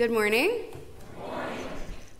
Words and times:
Good 0.00 0.10
morning. 0.10 0.62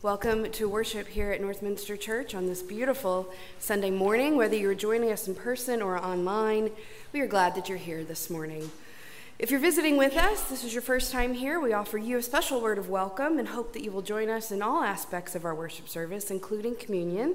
Welcome 0.03 0.51
to 0.53 0.69
worship 0.69 1.09
here 1.09 1.33
at 1.33 1.41
Northminster 1.41 1.99
Church 1.99 2.35
on 2.35 2.45
this 2.45 2.63
beautiful 2.63 3.33
Sunday 3.59 3.91
morning. 3.91 4.37
Whether 4.37 4.57
you're 4.57 4.75
joining 4.75 5.11
us 5.11 5.27
in 5.27 5.35
person 5.35 5.81
or 5.81 5.97
online, 5.97 6.73
we 7.15 7.23
are 7.23 7.27
glad 7.27 7.55
that 7.55 7.71
you're 7.71 7.79
here 7.79 8.05
this 8.05 8.29
morning. 8.29 8.71
If 9.39 9.51
you're 9.51 9.61
visiting 9.61 9.97
with 9.97 10.15
us, 10.15 10.43
this 10.43 10.63
is 10.63 10.75
your 10.75 10.83
first 10.83 11.11
time 11.11 11.33
here, 11.33 11.59
we 11.59 11.73
offer 11.73 11.97
you 11.97 12.19
a 12.19 12.23
special 12.23 12.61
word 12.61 12.77
of 12.77 12.91
welcome 12.91 13.39
and 13.39 13.49
hope 13.49 13.73
that 13.73 13.83
you 13.83 13.91
will 13.91 14.03
join 14.03 14.29
us 14.29 14.53
in 14.53 14.61
all 14.61 14.83
aspects 14.83 15.35
of 15.35 15.47
our 15.47 15.55
worship 15.55 15.89
service, 15.89 16.31
including 16.31 16.77
communion. 16.77 17.35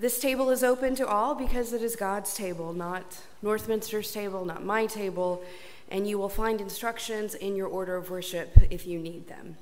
This 0.00 0.18
table 0.18 0.50
is 0.50 0.64
open 0.64 0.96
to 0.96 1.06
all 1.06 1.36
because 1.36 1.72
it 1.72 1.80
is 1.80 1.94
God's 1.94 2.34
table, 2.34 2.72
not 2.72 3.20
Northminster's 3.44 4.10
table, 4.10 4.44
not 4.44 4.64
my 4.64 4.86
table, 4.86 5.44
and 5.90 6.08
you 6.08 6.18
will 6.18 6.28
find 6.28 6.60
instructions 6.60 7.34
in 7.34 7.56
your 7.56 7.66
order 7.66 7.96
of 7.96 8.10
worship 8.10 8.56
if 8.70 8.86
you 8.86 8.98
need 8.98 9.28
them. 9.28 9.56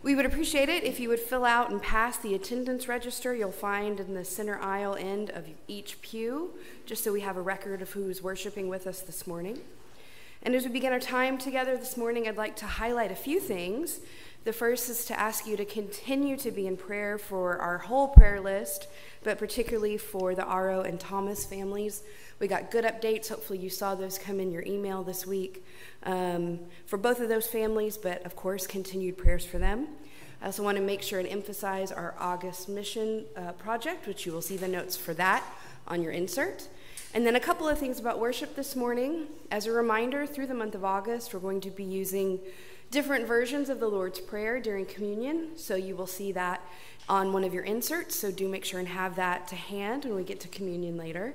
We 0.00 0.14
would 0.14 0.26
appreciate 0.26 0.68
it 0.68 0.84
if 0.84 1.00
you 1.00 1.08
would 1.08 1.18
fill 1.18 1.44
out 1.44 1.70
and 1.70 1.82
pass 1.82 2.18
the 2.18 2.34
attendance 2.34 2.86
register 2.86 3.34
you'll 3.34 3.50
find 3.50 3.98
in 3.98 4.14
the 4.14 4.24
center 4.24 4.56
aisle 4.60 4.94
end 4.94 5.30
of 5.30 5.44
each 5.66 6.00
pew, 6.02 6.54
just 6.86 7.02
so 7.02 7.12
we 7.12 7.22
have 7.22 7.36
a 7.36 7.42
record 7.42 7.82
of 7.82 7.90
who's 7.90 8.22
worshiping 8.22 8.68
with 8.68 8.86
us 8.86 9.00
this 9.00 9.26
morning. 9.26 9.58
And 10.40 10.54
as 10.54 10.64
we 10.64 10.70
begin 10.70 10.92
our 10.92 11.00
time 11.00 11.36
together 11.36 11.76
this 11.76 11.96
morning, 11.96 12.28
I'd 12.28 12.36
like 12.36 12.54
to 12.56 12.66
highlight 12.66 13.10
a 13.10 13.16
few 13.16 13.40
things. 13.40 13.98
The 14.44 14.52
first 14.52 14.88
is 14.88 15.04
to 15.06 15.18
ask 15.18 15.48
you 15.48 15.56
to 15.56 15.64
continue 15.64 16.36
to 16.38 16.52
be 16.52 16.68
in 16.68 16.76
prayer 16.76 17.18
for 17.18 17.58
our 17.58 17.78
whole 17.78 18.08
prayer 18.08 18.40
list, 18.40 18.86
but 19.24 19.36
particularly 19.36 19.98
for 19.98 20.36
the 20.36 20.42
Aro 20.42 20.88
and 20.88 21.00
Thomas 21.00 21.44
families. 21.44 22.02
We 22.40 22.46
got 22.46 22.70
good 22.70 22.84
updates. 22.84 23.28
Hopefully, 23.28 23.58
you 23.58 23.70
saw 23.70 23.94
those 23.94 24.16
come 24.16 24.38
in 24.38 24.52
your 24.52 24.62
email 24.62 25.02
this 25.02 25.26
week 25.26 25.64
um, 26.04 26.60
for 26.86 26.96
both 26.96 27.20
of 27.20 27.28
those 27.28 27.48
families, 27.48 27.96
but 27.96 28.24
of 28.24 28.36
course, 28.36 28.66
continued 28.66 29.18
prayers 29.18 29.44
for 29.44 29.58
them. 29.58 29.88
I 30.40 30.46
also 30.46 30.62
want 30.62 30.76
to 30.76 30.82
make 30.82 31.02
sure 31.02 31.18
and 31.18 31.26
emphasize 31.26 31.90
our 31.90 32.14
August 32.18 32.68
mission 32.68 33.24
uh, 33.36 33.52
project, 33.52 34.06
which 34.06 34.24
you 34.24 34.32
will 34.32 34.42
see 34.42 34.56
the 34.56 34.68
notes 34.68 34.96
for 34.96 35.14
that 35.14 35.42
on 35.88 36.00
your 36.00 36.12
insert. 36.12 36.68
And 37.12 37.26
then 37.26 37.34
a 37.34 37.40
couple 37.40 37.66
of 37.66 37.76
things 37.78 37.98
about 37.98 38.20
worship 38.20 38.54
this 38.54 38.76
morning. 38.76 39.26
As 39.50 39.66
a 39.66 39.72
reminder, 39.72 40.24
through 40.24 40.46
the 40.46 40.54
month 40.54 40.76
of 40.76 40.84
August, 40.84 41.34
we're 41.34 41.40
going 41.40 41.60
to 41.62 41.70
be 41.70 41.82
using 41.82 42.38
different 42.92 43.26
versions 43.26 43.68
of 43.68 43.80
the 43.80 43.88
Lord's 43.88 44.20
Prayer 44.20 44.60
during 44.60 44.86
communion. 44.86 45.56
So 45.56 45.74
you 45.74 45.96
will 45.96 46.06
see 46.06 46.30
that 46.32 46.60
on 47.08 47.32
one 47.32 47.42
of 47.42 47.52
your 47.52 47.64
inserts. 47.64 48.14
So 48.14 48.30
do 48.30 48.48
make 48.48 48.64
sure 48.64 48.78
and 48.78 48.88
have 48.88 49.16
that 49.16 49.48
to 49.48 49.56
hand 49.56 50.04
when 50.04 50.14
we 50.14 50.22
get 50.22 50.38
to 50.40 50.48
communion 50.48 50.96
later. 50.96 51.34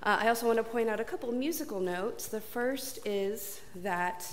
Uh, 0.00 0.18
I 0.20 0.28
also 0.28 0.46
want 0.46 0.58
to 0.58 0.62
point 0.62 0.88
out 0.88 1.00
a 1.00 1.04
couple 1.04 1.32
musical 1.32 1.80
notes. 1.80 2.28
The 2.28 2.40
first 2.40 3.00
is 3.04 3.60
that 3.74 4.24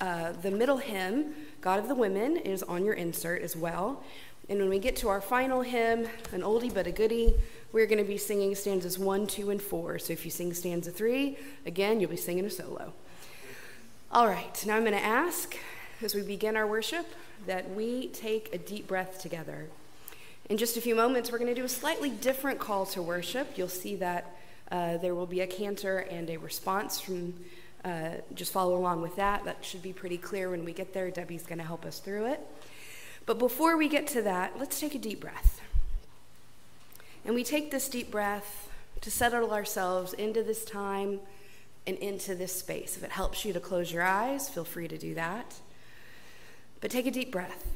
uh, 0.00 0.32
the 0.32 0.50
middle 0.50 0.76
hymn, 0.76 1.34
God 1.60 1.80
of 1.80 1.88
the 1.88 1.94
Women, 1.94 2.36
is 2.36 2.62
on 2.62 2.84
your 2.84 2.94
insert 2.94 3.42
as 3.42 3.56
well. 3.56 4.04
And 4.48 4.60
when 4.60 4.68
we 4.68 4.78
get 4.78 4.94
to 4.96 5.08
our 5.08 5.20
final 5.20 5.62
hymn, 5.62 6.08
an 6.30 6.42
oldie 6.42 6.72
but 6.72 6.86
a 6.86 6.92
goodie, 6.92 7.34
we're 7.72 7.86
going 7.86 7.98
to 7.98 8.04
be 8.04 8.16
singing 8.16 8.54
stanzas 8.54 8.96
one, 8.96 9.26
two, 9.26 9.50
and 9.50 9.60
four. 9.60 9.98
So 9.98 10.12
if 10.12 10.24
you 10.24 10.30
sing 10.30 10.54
stanza 10.54 10.92
three, 10.92 11.36
again, 11.66 11.98
you'll 11.98 12.10
be 12.10 12.16
singing 12.16 12.44
a 12.44 12.50
solo. 12.50 12.92
All 14.12 14.28
right, 14.28 14.64
now 14.66 14.76
I'm 14.76 14.84
going 14.84 14.92
to 14.92 15.04
ask, 15.04 15.56
as 16.00 16.14
we 16.14 16.22
begin 16.22 16.56
our 16.56 16.66
worship, 16.66 17.06
that 17.46 17.74
we 17.74 18.08
take 18.08 18.54
a 18.54 18.58
deep 18.58 18.86
breath 18.86 19.20
together. 19.20 19.68
In 20.48 20.58
just 20.58 20.76
a 20.76 20.80
few 20.80 20.94
moments, 20.94 21.32
we're 21.32 21.38
going 21.38 21.52
to 21.52 21.60
do 21.60 21.64
a 21.64 21.68
slightly 21.68 22.10
different 22.10 22.60
call 22.60 22.86
to 22.86 23.02
worship. 23.02 23.56
You'll 23.56 23.68
see 23.68 23.96
that 23.96 24.36
uh, 24.72 24.96
there 24.96 25.14
will 25.14 25.26
be 25.26 25.42
a 25.42 25.46
cantor 25.46 25.98
and 25.98 26.30
a 26.30 26.38
response 26.38 26.98
from, 26.98 27.34
uh, 27.84 28.12
just 28.34 28.52
follow 28.52 28.74
along 28.74 29.02
with 29.02 29.14
that. 29.16 29.44
That 29.44 29.58
should 29.62 29.82
be 29.82 29.92
pretty 29.92 30.16
clear 30.16 30.48
when 30.50 30.64
we 30.64 30.72
get 30.72 30.94
there. 30.94 31.10
Debbie's 31.10 31.42
going 31.42 31.58
to 31.58 31.64
help 31.64 31.84
us 31.84 31.98
through 31.98 32.26
it. 32.26 32.40
But 33.26 33.38
before 33.38 33.76
we 33.76 33.86
get 33.86 34.06
to 34.08 34.22
that, 34.22 34.58
let's 34.58 34.80
take 34.80 34.94
a 34.94 34.98
deep 34.98 35.20
breath. 35.20 35.60
And 37.24 37.34
we 37.34 37.44
take 37.44 37.70
this 37.70 37.88
deep 37.88 38.10
breath 38.10 38.70
to 39.02 39.10
settle 39.10 39.52
ourselves 39.52 40.14
into 40.14 40.42
this 40.42 40.64
time 40.64 41.20
and 41.86 41.98
into 41.98 42.34
this 42.34 42.54
space. 42.54 42.96
If 42.96 43.04
it 43.04 43.10
helps 43.10 43.44
you 43.44 43.52
to 43.52 43.60
close 43.60 43.92
your 43.92 44.02
eyes, 44.02 44.48
feel 44.48 44.64
free 44.64 44.88
to 44.88 44.96
do 44.96 45.14
that. 45.14 45.54
But 46.80 46.90
take 46.90 47.06
a 47.06 47.10
deep 47.10 47.30
breath. 47.30 47.68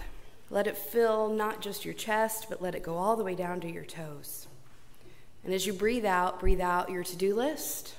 Let 0.49 0.67
it 0.67 0.79
fill 0.79 1.29
not 1.29 1.61
just 1.61 1.85
your 1.85 1.95
chest, 1.95 2.47
but 2.49 2.63
let 2.63 2.75
it 2.75 2.83
go 2.83 2.97
all 2.97 3.17
the 3.17 3.25
way 3.25 3.35
down 3.35 3.61
to 3.61 3.71
your 3.71 3.85
toes. 3.85 4.46
And 5.47 5.55
as 5.55 5.65
you 5.65 5.73
breathe 5.73 6.05
out, 6.05 6.41
breathe 6.41 6.61
out 6.61 6.91
your 6.91 7.05
to 7.05 7.17
do 7.17 7.33
list. 7.33 7.95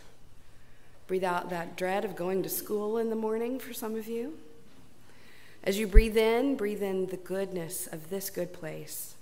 Breathe 1.07 1.23
out 1.23 1.49
that 1.49 1.77
dread 1.77 2.03
of 2.03 2.13
going 2.13 2.43
to 2.43 2.49
school 2.49 2.97
in 2.97 3.09
the 3.09 3.15
morning 3.15 3.57
for 3.57 3.73
some 3.73 3.95
of 3.95 4.05
you. 4.05 4.33
As 5.63 5.79
you 5.79 5.87
breathe 5.87 6.17
in, 6.17 6.57
breathe 6.57 6.83
in 6.83 7.07
the 7.07 7.15
goodness 7.15 7.87
of 7.87 8.09
this 8.09 8.29
good 8.29 8.51
place. 8.51 9.15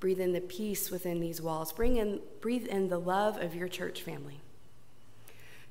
Breathe 0.00 0.18
in 0.18 0.32
the 0.32 0.40
peace 0.40 0.90
within 0.90 1.20
these 1.20 1.40
walls. 1.40 1.72
Bring 1.72 1.96
in, 1.96 2.18
breathe 2.40 2.66
in 2.66 2.88
the 2.88 2.98
love 2.98 3.40
of 3.40 3.54
your 3.54 3.68
church 3.68 4.02
family. 4.02 4.40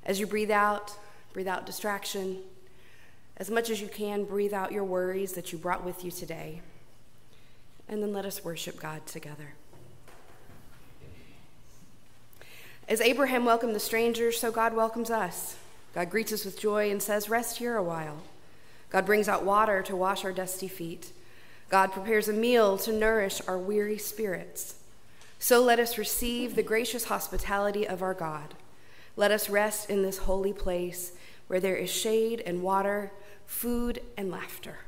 As 0.06 0.18
you 0.18 0.26
breathe 0.26 0.50
out, 0.50 0.96
breathe 1.34 1.48
out 1.48 1.66
distraction. 1.66 2.38
As 3.36 3.50
much 3.50 3.68
as 3.68 3.82
you 3.82 3.88
can, 3.88 4.24
breathe 4.24 4.54
out 4.54 4.72
your 4.72 4.84
worries 4.84 5.34
that 5.34 5.52
you 5.52 5.58
brought 5.58 5.84
with 5.84 6.02
you 6.02 6.10
today. 6.10 6.62
And 7.90 8.02
then 8.02 8.14
let 8.14 8.24
us 8.24 8.42
worship 8.42 8.80
God 8.80 9.04
together. 9.04 9.52
As 12.86 13.00
Abraham 13.00 13.44
welcomed 13.44 13.74
the 13.74 13.80
stranger, 13.80 14.30
so 14.30 14.50
God 14.52 14.74
welcomes 14.74 15.10
us. 15.10 15.56
God 15.94 16.10
greets 16.10 16.32
us 16.32 16.44
with 16.44 16.60
joy 16.60 16.90
and 16.90 17.02
says, 17.02 17.28
Rest 17.28 17.58
here 17.58 17.76
a 17.76 17.82
while. 17.82 18.18
God 18.90 19.06
brings 19.06 19.28
out 19.28 19.44
water 19.44 19.82
to 19.82 19.96
wash 19.96 20.24
our 20.24 20.32
dusty 20.32 20.68
feet. 20.68 21.10
God 21.70 21.92
prepares 21.92 22.28
a 22.28 22.32
meal 22.32 22.76
to 22.78 22.92
nourish 22.92 23.40
our 23.48 23.58
weary 23.58 23.98
spirits. 23.98 24.76
So 25.38 25.62
let 25.62 25.78
us 25.78 25.98
receive 25.98 26.54
the 26.54 26.62
gracious 26.62 27.04
hospitality 27.04 27.86
of 27.88 28.02
our 28.02 28.14
God. 28.14 28.54
Let 29.16 29.30
us 29.30 29.48
rest 29.48 29.88
in 29.88 30.02
this 30.02 30.18
holy 30.18 30.52
place 30.52 31.12
where 31.46 31.60
there 31.60 31.76
is 31.76 31.90
shade 31.90 32.42
and 32.44 32.62
water, 32.62 33.12
food 33.46 34.00
and 34.16 34.30
laughter. 34.30 34.78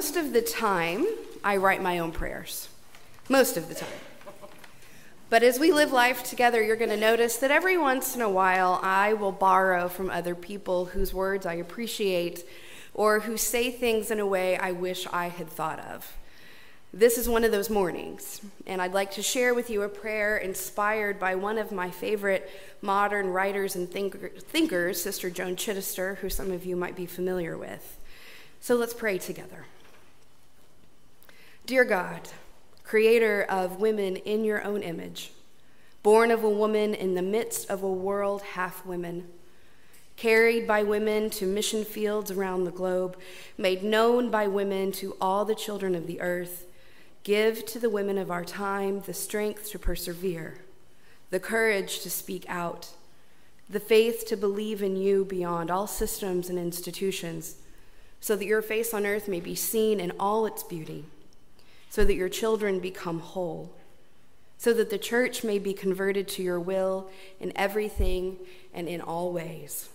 Most 0.00 0.16
of 0.16 0.32
the 0.32 0.40
time, 0.40 1.06
I 1.44 1.58
write 1.58 1.82
my 1.82 1.98
own 1.98 2.10
prayers. 2.10 2.70
Most 3.28 3.58
of 3.58 3.68
the 3.68 3.74
time. 3.74 4.00
But 5.28 5.42
as 5.42 5.60
we 5.60 5.72
live 5.72 5.92
life 5.92 6.24
together, 6.24 6.62
you're 6.64 6.74
going 6.74 6.88
to 6.88 6.96
notice 6.96 7.36
that 7.36 7.50
every 7.50 7.76
once 7.76 8.14
in 8.14 8.22
a 8.22 8.30
while 8.30 8.80
I 8.82 9.12
will 9.12 9.30
borrow 9.30 9.88
from 9.88 10.08
other 10.08 10.34
people 10.34 10.86
whose 10.86 11.12
words 11.12 11.44
I 11.44 11.52
appreciate 11.52 12.48
or 12.94 13.20
who 13.20 13.36
say 13.36 13.70
things 13.70 14.10
in 14.10 14.20
a 14.20 14.26
way 14.26 14.56
I 14.56 14.72
wish 14.72 15.06
I 15.12 15.28
had 15.28 15.50
thought 15.50 15.80
of. 15.80 16.16
This 16.94 17.18
is 17.18 17.28
one 17.28 17.44
of 17.44 17.52
those 17.52 17.68
mornings, 17.68 18.40
and 18.66 18.80
I'd 18.80 18.94
like 18.94 19.10
to 19.12 19.22
share 19.22 19.52
with 19.52 19.68
you 19.68 19.82
a 19.82 19.88
prayer 19.90 20.38
inspired 20.38 21.20
by 21.20 21.34
one 21.34 21.58
of 21.58 21.72
my 21.72 21.90
favorite 21.90 22.50
modern 22.80 23.28
writers 23.28 23.76
and 23.76 23.86
thinker, 23.86 24.30
thinkers, 24.30 25.02
Sister 25.02 25.28
Joan 25.28 25.56
Chittister, 25.56 26.16
who 26.16 26.30
some 26.30 26.52
of 26.52 26.64
you 26.64 26.74
might 26.74 26.96
be 26.96 27.04
familiar 27.04 27.58
with. 27.58 27.98
So 28.60 28.76
let's 28.76 28.94
pray 28.94 29.18
together. 29.18 29.66
Dear 31.70 31.84
God, 31.84 32.22
creator 32.82 33.46
of 33.48 33.80
women 33.80 34.16
in 34.16 34.44
your 34.44 34.60
own 34.64 34.82
image, 34.82 35.30
born 36.02 36.32
of 36.32 36.42
a 36.42 36.50
woman 36.50 36.94
in 36.94 37.14
the 37.14 37.22
midst 37.22 37.70
of 37.70 37.84
a 37.84 37.88
world 37.88 38.42
half 38.42 38.84
women, 38.84 39.28
carried 40.16 40.66
by 40.66 40.82
women 40.82 41.30
to 41.30 41.46
mission 41.46 41.84
fields 41.84 42.32
around 42.32 42.64
the 42.64 42.72
globe, 42.72 43.16
made 43.56 43.84
known 43.84 44.32
by 44.32 44.48
women 44.48 44.90
to 44.90 45.16
all 45.20 45.44
the 45.44 45.54
children 45.54 45.94
of 45.94 46.08
the 46.08 46.20
earth, 46.20 46.66
give 47.22 47.64
to 47.66 47.78
the 47.78 47.88
women 47.88 48.18
of 48.18 48.32
our 48.32 48.44
time 48.44 49.02
the 49.02 49.14
strength 49.14 49.70
to 49.70 49.78
persevere, 49.78 50.56
the 51.30 51.38
courage 51.38 52.00
to 52.00 52.10
speak 52.10 52.44
out, 52.48 52.88
the 53.68 53.78
faith 53.78 54.26
to 54.26 54.36
believe 54.36 54.82
in 54.82 54.96
you 54.96 55.24
beyond 55.24 55.70
all 55.70 55.86
systems 55.86 56.50
and 56.50 56.58
institutions 56.58 57.54
so 58.18 58.34
that 58.34 58.44
your 58.46 58.60
face 58.60 58.92
on 58.92 59.06
earth 59.06 59.28
may 59.28 59.38
be 59.38 59.54
seen 59.54 60.00
in 60.00 60.12
all 60.18 60.46
its 60.46 60.64
beauty, 60.64 61.04
so 61.90 62.04
that 62.04 62.14
your 62.14 62.28
children 62.28 62.78
become 62.78 63.18
whole, 63.18 63.70
so 64.56 64.72
that 64.72 64.88
the 64.88 64.98
church 64.98 65.44
may 65.44 65.58
be 65.58 65.74
converted 65.74 66.28
to 66.28 66.42
your 66.42 66.60
will 66.60 67.10
in 67.40 67.52
everything 67.56 68.36
and 68.72 68.88
in 68.88 69.00
all 69.00 69.32
ways. 69.32 69.90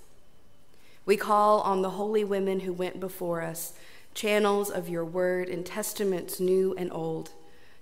We 1.05 1.17
call 1.17 1.61
on 1.61 1.81
the 1.81 1.91
holy 1.91 2.23
women 2.23 2.59
who 2.61 2.73
went 2.73 2.99
before 2.99 3.41
us, 3.41 3.73
channels 4.13 4.69
of 4.69 4.89
your 4.89 5.05
word 5.05 5.47
and 5.47 5.65
testaments 5.65 6.39
new 6.39 6.75
and 6.77 6.91
old, 6.91 7.31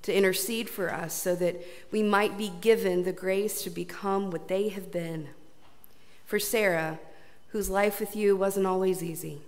to 0.04 0.16
intercede 0.16 0.70
for 0.70 0.94
us 0.94 1.14
so 1.14 1.36
that 1.36 1.56
we 1.92 2.04
might 2.04 2.38
be 2.38 2.52
given 2.62 3.04
the 3.04 3.14
grace 3.14 3.64
to 3.64 3.70
become 3.70 4.30
what 4.30 4.48
they 4.48 4.70
have 4.70 4.92
been. 4.92 5.30
For 6.26 6.40
Sarah, 6.40 7.00
whose 7.50 7.70
life 7.70 8.00
with 8.00 8.16
you 8.16 8.36
wasn't 8.36 8.68
always 8.68 9.02
easy 9.02 9.42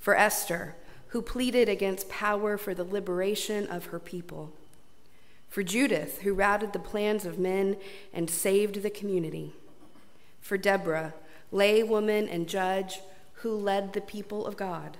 for 0.00 0.16
Esther, 0.16 0.74
who 1.10 1.22
pleaded 1.22 1.68
against 1.68 2.08
power 2.08 2.56
for 2.56 2.72
the 2.72 2.84
liberation 2.84 3.66
of 3.66 3.86
her 3.86 3.98
people, 3.98 4.52
for 5.48 5.62
Judith, 5.62 6.20
who 6.22 6.32
routed 6.32 6.72
the 6.72 6.78
plans 6.78 7.26
of 7.26 7.38
men 7.38 7.76
and 8.12 8.30
saved 8.30 8.82
the 8.82 8.90
community, 8.90 9.52
for 10.40 10.56
Deborah, 10.56 11.12
laywoman 11.52 12.32
and 12.32 12.48
judge, 12.48 13.00
who 13.34 13.56
led 13.56 13.92
the 13.92 14.00
people 14.00 14.46
of 14.46 14.56
God, 14.56 14.96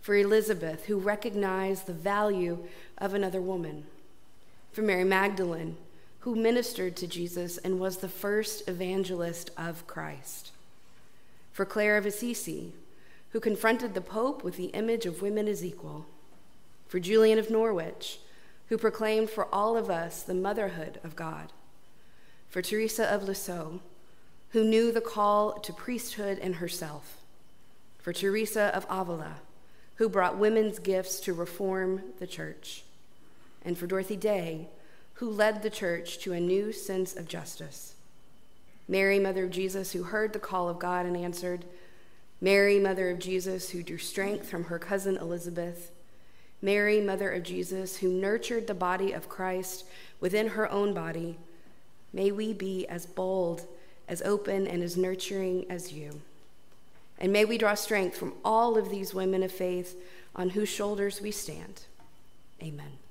for 0.00 0.16
Elizabeth, 0.16 0.86
who 0.86 0.98
recognized 0.98 1.86
the 1.86 1.92
value 1.92 2.66
of 2.98 3.14
another 3.14 3.40
woman, 3.40 3.84
for 4.72 4.82
Mary 4.82 5.04
Magdalene, 5.04 5.76
who 6.20 6.34
ministered 6.34 6.96
to 6.96 7.06
Jesus 7.06 7.56
and 7.58 7.78
was 7.78 7.98
the 7.98 8.08
first 8.08 8.68
evangelist 8.68 9.50
of 9.56 9.86
Christ, 9.86 10.50
for 11.52 11.64
Clare 11.64 11.96
of 11.96 12.06
Assisi, 12.06 12.72
who 13.34 13.40
confronted 13.40 13.94
the 13.94 14.00
Pope 14.00 14.44
with 14.44 14.56
the 14.56 14.66
image 14.66 15.06
of 15.06 15.20
women 15.20 15.48
as 15.48 15.64
equal, 15.64 16.06
for 16.86 17.00
Julian 17.00 17.36
of 17.36 17.50
Norwich, 17.50 18.20
who 18.68 18.78
proclaimed 18.78 19.28
for 19.28 19.52
all 19.52 19.76
of 19.76 19.90
us 19.90 20.22
the 20.22 20.32
motherhood 20.32 21.00
of 21.02 21.16
God, 21.16 21.52
for 22.48 22.62
Teresa 22.62 23.12
of 23.12 23.24
Lisieux, 23.24 23.80
who 24.50 24.62
knew 24.62 24.92
the 24.92 25.00
call 25.00 25.54
to 25.54 25.72
priesthood 25.72 26.38
in 26.38 26.54
herself, 26.54 27.22
for 27.98 28.12
Teresa 28.12 28.70
of 28.72 28.86
Avila, 28.88 29.38
who 29.96 30.08
brought 30.08 30.38
women's 30.38 30.78
gifts 30.78 31.18
to 31.18 31.34
reform 31.34 32.02
the 32.20 32.28
church, 32.28 32.84
and 33.64 33.76
for 33.76 33.88
Dorothy 33.88 34.16
Day, 34.16 34.68
who 35.14 35.28
led 35.28 35.64
the 35.64 35.70
church 35.70 36.18
to 36.18 36.32
a 36.32 36.38
new 36.38 36.70
sense 36.72 37.16
of 37.16 37.26
justice. 37.26 37.96
Mary, 38.86 39.18
Mother 39.18 39.42
of 39.42 39.50
Jesus, 39.50 39.90
who 39.90 40.04
heard 40.04 40.32
the 40.32 40.38
call 40.38 40.68
of 40.68 40.78
God 40.78 41.04
and 41.04 41.16
answered, 41.16 41.64
Mary, 42.44 42.78
Mother 42.78 43.08
of 43.08 43.18
Jesus, 43.18 43.70
who 43.70 43.82
drew 43.82 43.96
strength 43.96 44.50
from 44.50 44.64
her 44.64 44.78
cousin 44.78 45.16
Elizabeth, 45.16 45.90
Mary, 46.60 47.00
Mother 47.00 47.32
of 47.32 47.42
Jesus, 47.42 47.96
who 47.96 48.10
nurtured 48.12 48.66
the 48.66 48.74
body 48.74 49.12
of 49.12 49.30
Christ 49.30 49.86
within 50.20 50.48
her 50.48 50.70
own 50.70 50.92
body, 50.92 51.38
may 52.12 52.30
we 52.30 52.52
be 52.52 52.86
as 52.86 53.06
bold, 53.06 53.66
as 54.08 54.20
open, 54.20 54.66
and 54.66 54.82
as 54.82 54.94
nurturing 54.94 55.64
as 55.70 55.94
you. 55.94 56.20
And 57.18 57.32
may 57.32 57.46
we 57.46 57.56
draw 57.56 57.72
strength 57.72 58.14
from 58.14 58.34
all 58.44 58.76
of 58.76 58.90
these 58.90 59.14
women 59.14 59.42
of 59.42 59.50
faith 59.50 59.96
on 60.36 60.50
whose 60.50 60.68
shoulders 60.68 61.22
we 61.22 61.30
stand. 61.30 61.84
Amen. 62.62 63.03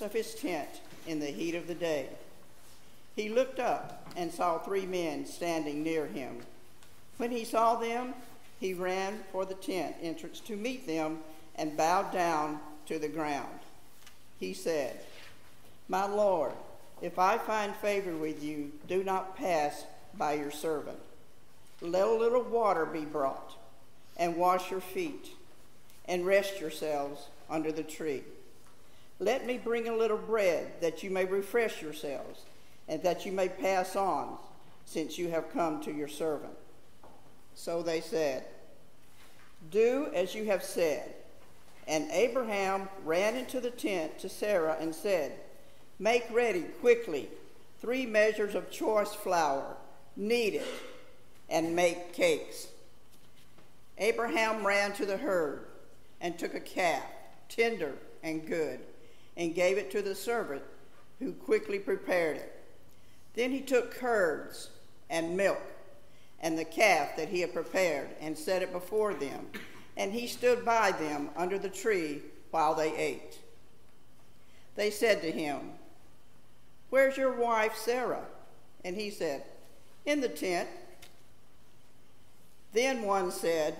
Of 0.00 0.12
his 0.12 0.34
tent 0.34 0.80
in 1.06 1.20
the 1.20 1.26
heat 1.26 1.54
of 1.54 1.66
the 1.66 1.74
day. 1.74 2.08
He 3.14 3.28
looked 3.28 3.60
up 3.60 4.08
and 4.16 4.32
saw 4.32 4.58
three 4.58 4.86
men 4.86 5.26
standing 5.26 5.82
near 5.82 6.06
him. 6.06 6.38
When 7.18 7.30
he 7.30 7.44
saw 7.44 7.76
them, 7.76 8.14
he 8.58 8.74
ran 8.74 9.20
for 9.30 9.44
the 9.44 9.54
tent 9.54 9.96
entrance 10.02 10.40
to 10.40 10.56
meet 10.56 10.86
them 10.86 11.18
and 11.54 11.76
bowed 11.76 12.12
down 12.12 12.60
to 12.86 12.98
the 12.98 13.08
ground. 13.08 13.60
He 14.38 14.54
said, 14.54 14.98
My 15.88 16.06
Lord, 16.06 16.52
if 17.02 17.18
I 17.18 17.38
find 17.38 17.74
favor 17.76 18.16
with 18.16 18.42
you, 18.42 18.72
do 18.88 19.04
not 19.04 19.36
pass 19.36 19.84
by 20.16 20.34
your 20.34 20.50
servant. 20.50 20.98
Let 21.80 22.06
a 22.06 22.12
little 22.12 22.42
water 22.42 22.84
be 22.84 23.04
brought, 23.04 23.54
and 24.16 24.36
wash 24.36 24.70
your 24.70 24.80
feet, 24.80 25.28
and 26.06 26.26
rest 26.26 26.60
yourselves 26.60 27.28
under 27.50 27.72
the 27.72 27.82
tree. 27.82 28.22
Let 29.18 29.46
me 29.46 29.58
bring 29.58 29.88
a 29.88 29.96
little 29.96 30.16
bread 30.16 30.80
that 30.80 31.02
you 31.02 31.10
may 31.10 31.24
refresh 31.24 31.82
yourselves, 31.82 32.44
and 32.88 33.02
that 33.02 33.26
you 33.26 33.32
may 33.32 33.48
pass 33.48 33.96
on, 33.96 34.36
since 34.86 35.18
you 35.18 35.28
have 35.28 35.52
come 35.52 35.82
to 35.82 35.92
your 35.92 36.08
servant. 36.08 36.54
So 37.54 37.82
they 37.82 38.00
said, 38.00 38.44
Do 39.70 40.08
as 40.14 40.34
you 40.34 40.46
have 40.46 40.62
said. 40.62 41.14
And 41.86 42.10
Abraham 42.12 42.88
ran 43.04 43.36
into 43.36 43.60
the 43.60 43.70
tent 43.70 44.18
to 44.20 44.28
Sarah 44.28 44.76
and 44.80 44.94
said, 44.94 45.32
Make 45.98 46.24
ready 46.30 46.62
quickly 46.80 47.28
three 47.80 48.06
measures 48.06 48.54
of 48.54 48.70
choice 48.70 49.12
flour, 49.14 49.76
knead 50.16 50.54
it, 50.54 50.66
and 51.48 51.74
make 51.74 52.12
cakes. 52.12 52.68
Abraham 53.98 54.66
ran 54.66 54.92
to 54.94 55.04
the 55.04 55.16
herd 55.16 55.66
and 56.20 56.38
took 56.38 56.54
a 56.54 56.60
calf, 56.60 57.04
tender 57.50 57.94
and 58.22 58.46
good, 58.46 58.80
and 59.36 59.54
gave 59.54 59.76
it 59.76 59.90
to 59.90 60.00
the 60.00 60.14
servant, 60.14 60.62
who 61.18 61.32
quickly 61.32 61.78
prepared 61.78 62.36
it. 62.36 62.56
Then 63.34 63.50
he 63.50 63.60
took 63.60 63.94
curds 63.94 64.70
and 65.10 65.36
milk 65.36 65.60
and 66.40 66.58
the 66.58 66.64
calf 66.64 67.16
that 67.16 67.28
he 67.28 67.40
had 67.40 67.52
prepared 67.52 68.08
and 68.20 68.36
set 68.36 68.62
it 68.62 68.72
before 68.72 69.14
them, 69.14 69.46
and 69.96 70.12
he 70.12 70.26
stood 70.26 70.64
by 70.64 70.92
them 70.92 71.30
under 71.36 71.58
the 71.58 71.68
tree 71.68 72.22
while 72.50 72.74
they 72.74 72.96
ate. 72.96 73.38
They 74.76 74.90
said 74.90 75.20
to 75.22 75.30
him, 75.30 75.72
Where's 76.88 77.16
your 77.16 77.32
wife 77.32 77.76
Sarah? 77.76 78.24
And 78.84 78.96
he 78.96 79.10
said, 79.10 79.44
In 80.06 80.20
the 80.20 80.28
tent. 80.28 80.68
Then 82.72 83.02
one 83.02 83.30
said, 83.30 83.76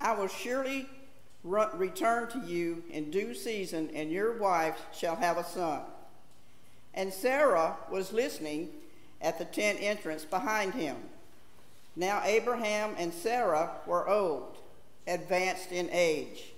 I 0.00 0.12
will 0.14 0.28
surely 0.28 0.88
return 1.44 2.28
to 2.30 2.40
you 2.40 2.82
in 2.90 3.10
due 3.10 3.34
season, 3.34 3.90
and 3.94 4.10
your 4.10 4.38
wife 4.38 4.80
shall 4.92 5.16
have 5.16 5.36
a 5.36 5.44
son. 5.44 5.82
And 6.94 7.12
Sarah 7.12 7.76
was 7.90 8.12
listening 8.12 8.70
at 9.20 9.38
the 9.38 9.44
tent 9.44 9.78
entrance 9.80 10.24
behind 10.24 10.74
him. 10.74 10.96
Now 11.96 12.22
Abraham 12.24 12.94
and 12.98 13.12
Sarah 13.12 13.70
were 13.86 14.08
old, 14.08 14.56
advanced 15.06 15.70
in 15.70 15.88
age. 15.92 16.52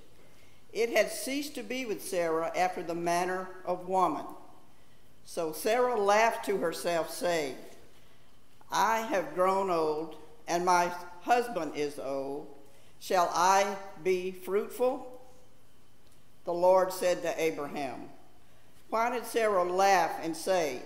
It 0.72 0.90
had 0.90 1.10
ceased 1.10 1.54
to 1.54 1.62
be 1.62 1.84
with 1.84 2.04
Sarah 2.04 2.52
after 2.56 2.82
the 2.82 2.94
manner 2.94 3.48
of 3.64 3.88
woman. 3.88 4.24
So 5.24 5.52
Sarah 5.52 5.98
laughed 5.98 6.44
to 6.46 6.58
herself, 6.58 7.10
saying, 7.10 7.56
I 8.70 8.98
have 8.98 9.34
grown 9.34 9.70
old, 9.70 10.16
and 10.46 10.64
my 10.64 10.92
husband 11.22 11.72
is 11.74 11.98
old. 11.98 12.46
Shall 13.00 13.30
I 13.32 13.76
be 14.02 14.30
fruitful? 14.32 15.12
The 16.44 16.52
Lord 16.52 16.92
said 16.92 17.22
to 17.22 17.42
Abraham, 17.42 18.02
Why 18.88 19.10
did 19.10 19.26
Sarah 19.26 19.64
laugh 19.64 20.12
and 20.22 20.36
say, 20.36 20.80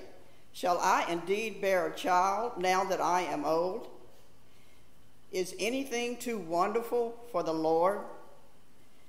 Shall 0.53 0.79
I 0.79 1.05
indeed 1.09 1.61
bear 1.61 1.87
a 1.87 1.95
child 1.95 2.59
now 2.59 2.85
that 2.85 3.01
I 3.01 3.23
am 3.23 3.45
old? 3.45 3.89
Is 5.31 5.55
anything 5.59 6.17
too 6.17 6.39
wonderful 6.39 7.15
for 7.31 7.43
the 7.43 7.53
Lord? 7.53 8.01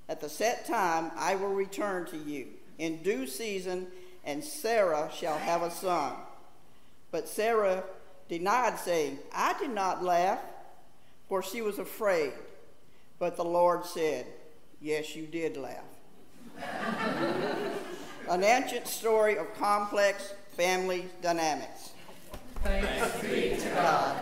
At 0.07 0.21
the 0.21 0.29
set 0.29 0.65
time 0.65 1.11
I 1.17 1.35
will 1.35 1.53
return 1.53 2.05
to 2.07 2.17
you 2.17 2.47
in 2.77 3.01
due 3.01 3.25
season, 3.25 3.87
and 4.23 4.43
Sarah 4.43 5.09
shall 5.13 5.37
have 5.37 5.61
a 5.61 5.71
son. 5.71 6.13
But 7.11 7.27
Sarah 7.27 7.83
denied, 8.29 8.77
saying, 8.79 9.19
I 9.33 9.57
did 9.59 9.71
not 9.71 10.03
laugh, 10.03 10.39
for 11.27 11.41
she 11.41 11.61
was 11.61 11.79
afraid. 11.79 12.33
But 13.21 13.37
the 13.37 13.45
Lord 13.45 13.85
said, 13.85 14.25
Yes, 14.81 15.15
you 15.15 15.27
did 15.27 15.55
laugh. 15.55 15.85
An 18.27 18.43
ancient 18.43 18.87
story 18.87 19.37
of 19.37 19.53
complex 19.59 20.33
family 20.57 21.07
dynamics. 21.21 21.91
Thanks 22.63 23.21
be 23.21 23.57
to 23.61 23.69
God. 23.75 24.21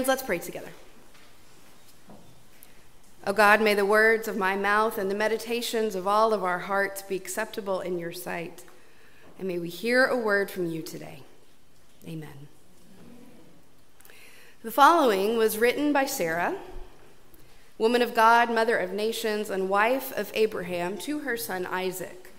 Friends, 0.00 0.08
let's 0.08 0.22
pray 0.22 0.38
together. 0.38 0.70
O 2.08 2.14
oh 3.26 3.32
God, 3.34 3.60
may 3.60 3.74
the 3.74 3.84
words 3.84 4.28
of 4.28 4.34
my 4.34 4.56
mouth 4.56 4.96
and 4.96 5.10
the 5.10 5.14
meditations 5.14 5.94
of 5.94 6.06
all 6.06 6.32
of 6.32 6.42
our 6.42 6.60
hearts 6.60 7.02
be 7.02 7.16
acceptable 7.16 7.80
in 7.80 7.98
your 7.98 8.10
sight. 8.10 8.64
And 9.38 9.46
may 9.46 9.58
we 9.58 9.68
hear 9.68 10.06
a 10.06 10.16
word 10.16 10.50
from 10.50 10.70
you 10.70 10.80
today. 10.80 11.20
Amen. 12.08 12.48
The 14.62 14.70
following 14.70 15.36
was 15.36 15.58
written 15.58 15.92
by 15.92 16.06
Sarah, 16.06 16.56
woman 17.76 18.00
of 18.00 18.14
God, 18.14 18.50
mother 18.50 18.78
of 18.78 18.94
nations, 18.94 19.50
and 19.50 19.68
wife 19.68 20.16
of 20.16 20.30
Abraham, 20.32 20.96
to 21.00 21.18
her 21.18 21.36
son 21.36 21.66
Isaac, 21.66 22.32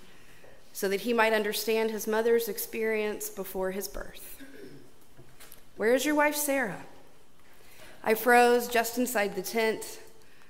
so 0.74 0.90
that 0.90 1.02
he 1.02 1.14
might 1.14 1.32
understand 1.32 1.92
his 1.92 2.08
mother's 2.08 2.50
experience 2.50 3.30
before 3.30 3.70
his 3.70 3.88
birth. 3.88 4.42
Where 5.78 5.94
is 5.94 6.06
your 6.06 6.16
wife, 6.16 6.36
Sarah? 6.36 6.86
I 8.04 8.16
froze 8.16 8.68
just 8.68 8.98
inside 8.98 9.36
the 9.36 9.44
tent, 9.44 10.00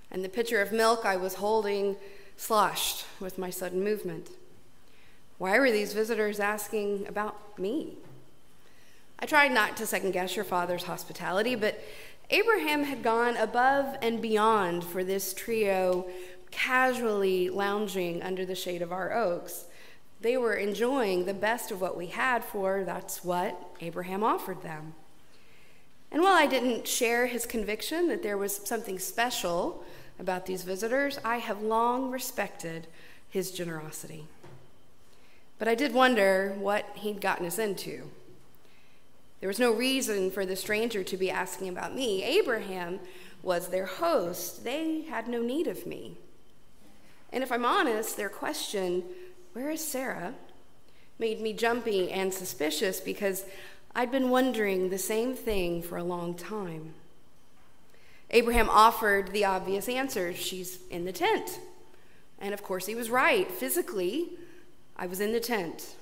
and 0.09 0.23
the 0.23 0.29
pitcher 0.29 0.61
of 0.61 0.71
milk 0.71 1.05
I 1.05 1.17
was 1.17 1.35
holding 1.35 1.97
sloshed 2.37 3.05
with 3.19 3.37
my 3.37 3.49
sudden 3.49 3.83
movement. 3.83 4.29
Why 5.37 5.59
were 5.59 5.71
these 5.71 5.93
visitors 5.93 6.39
asking 6.39 7.07
about 7.07 7.59
me? 7.59 7.97
I 9.19 9.25
tried 9.25 9.51
not 9.51 9.75
to 9.77 9.85
second 9.85 10.11
guess 10.11 10.35
your 10.35 10.45
father's 10.45 10.83
hospitality, 10.83 11.55
but 11.55 11.83
Abraham 12.29 12.85
had 12.85 13.03
gone 13.03 13.35
above 13.35 13.97
and 14.01 14.21
beyond 14.21 14.83
for 14.85 15.03
this 15.03 15.33
trio 15.33 16.07
casually 16.51 17.49
lounging 17.49 18.23
under 18.23 18.45
the 18.45 18.55
shade 18.55 18.81
of 18.81 18.91
our 18.91 19.13
oaks. 19.13 19.65
They 20.21 20.37
were 20.37 20.53
enjoying 20.53 21.25
the 21.25 21.33
best 21.33 21.71
of 21.71 21.81
what 21.81 21.97
we 21.97 22.07
had, 22.07 22.45
for 22.45 22.83
that's 22.85 23.23
what 23.23 23.61
Abraham 23.81 24.23
offered 24.23 24.61
them. 24.61 24.93
And 26.11 26.21
while 26.21 26.35
I 26.35 26.45
didn't 26.45 26.87
share 26.87 27.27
his 27.27 27.45
conviction 27.45 28.07
that 28.09 28.21
there 28.21 28.37
was 28.37 28.55
something 28.67 28.99
special 28.99 29.83
about 30.19 30.45
these 30.45 30.63
visitors, 30.63 31.17
I 31.23 31.37
have 31.37 31.61
long 31.61 32.11
respected 32.11 32.87
his 33.29 33.51
generosity. 33.51 34.27
But 35.57 35.67
I 35.67 35.75
did 35.75 35.93
wonder 35.93 36.53
what 36.57 36.85
he'd 36.95 37.21
gotten 37.21 37.45
us 37.45 37.59
into. 37.59 38.09
There 39.39 39.47
was 39.47 39.59
no 39.59 39.73
reason 39.73 40.29
for 40.31 40.45
the 40.45 40.55
stranger 40.55 41.03
to 41.03 41.17
be 41.17 41.31
asking 41.31 41.69
about 41.69 41.95
me. 41.95 42.23
Abraham 42.23 42.99
was 43.41 43.69
their 43.69 43.85
host, 43.85 44.63
they 44.63 45.01
had 45.03 45.27
no 45.27 45.41
need 45.41 45.65
of 45.65 45.87
me. 45.87 46.17
And 47.31 47.43
if 47.43 47.51
I'm 47.51 47.65
honest, 47.65 48.17
their 48.17 48.29
question, 48.29 49.03
Where 49.53 49.71
is 49.71 49.85
Sarah? 49.85 50.35
made 51.17 51.39
me 51.39 51.53
jumpy 51.53 52.11
and 52.11 52.33
suspicious 52.33 52.99
because 52.99 53.45
I'd 53.93 54.11
been 54.11 54.29
wondering 54.29 54.89
the 54.89 54.97
same 54.97 55.35
thing 55.35 55.81
for 55.81 55.97
a 55.97 56.03
long 56.03 56.33
time. 56.35 56.93
Abraham 58.29 58.69
offered 58.69 59.33
the 59.33 59.43
obvious 59.43 59.89
answer 59.89 60.33
she's 60.33 60.79
in 60.89 61.03
the 61.03 61.11
tent. 61.11 61.59
And 62.39 62.53
of 62.53 62.63
course, 62.63 62.85
he 62.85 62.95
was 62.95 63.09
right. 63.09 63.51
Physically, 63.51 64.29
I 64.95 65.07
was 65.07 65.19
in 65.19 65.33
the 65.33 65.41
tent. 65.41 65.95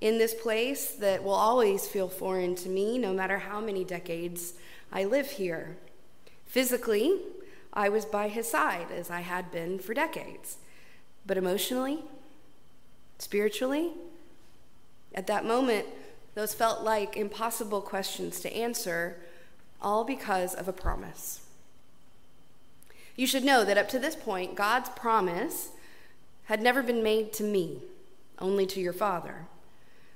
In 0.00 0.18
this 0.18 0.34
place 0.34 0.90
that 0.92 1.22
will 1.22 1.32
always 1.32 1.86
feel 1.86 2.08
foreign 2.08 2.56
to 2.56 2.68
me, 2.68 2.98
no 2.98 3.12
matter 3.12 3.38
how 3.38 3.60
many 3.60 3.84
decades 3.84 4.54
I 4.92 5.04
live 5.04 5.30
here. 5.30 5.76
Physically, 6.44 7.20
I 7.72 7.88
was 7.88 8.04
by 8.04 8.28
his 8.28 8.50
side, 8.50 8.88
as 8.90 9.10
I 9.10 9.20
had 9.20 9.52
been 9.52 9.78
for 9.78 9.94
decades. 9.94 10.56
But 11.24 11.36
emotionally, 11.36 12.00
spiritually, 13.18 13.92
at 15.14 15.28
that 15.28 15.44
moment, 15.44 15.86
those 16.36 16.52
felt 16.52 16.82
like 16.82 17.16
impossible 17.16 17.80
questions 17.80 18.40
to 18.40 18.54
answer, 18.54 19.16
all 19.80 20.04
because 20.04 20.54
of 20.54 20.68
a 20.68 20.72
promise. 20.72 21.40
You 23.16 23.26
should 23.26 23.42
know 23.42 23.64
that 23.64 23.78
up 23.78 23.88
to 23.88 23.98
this 23.98 24.14
point, 24.14 24.54
God's 24.54 24.90
promise 24.90 25.70
had 26.44 26.60
never 26.60 26.82
been 26.82 27.02
made 27.02 27.32
to 27.32 27.42
me, 27.42 27.80
only 28.38 28.66
to 28.66 28.80
your 28.82 28.92
father. 28.92 29.46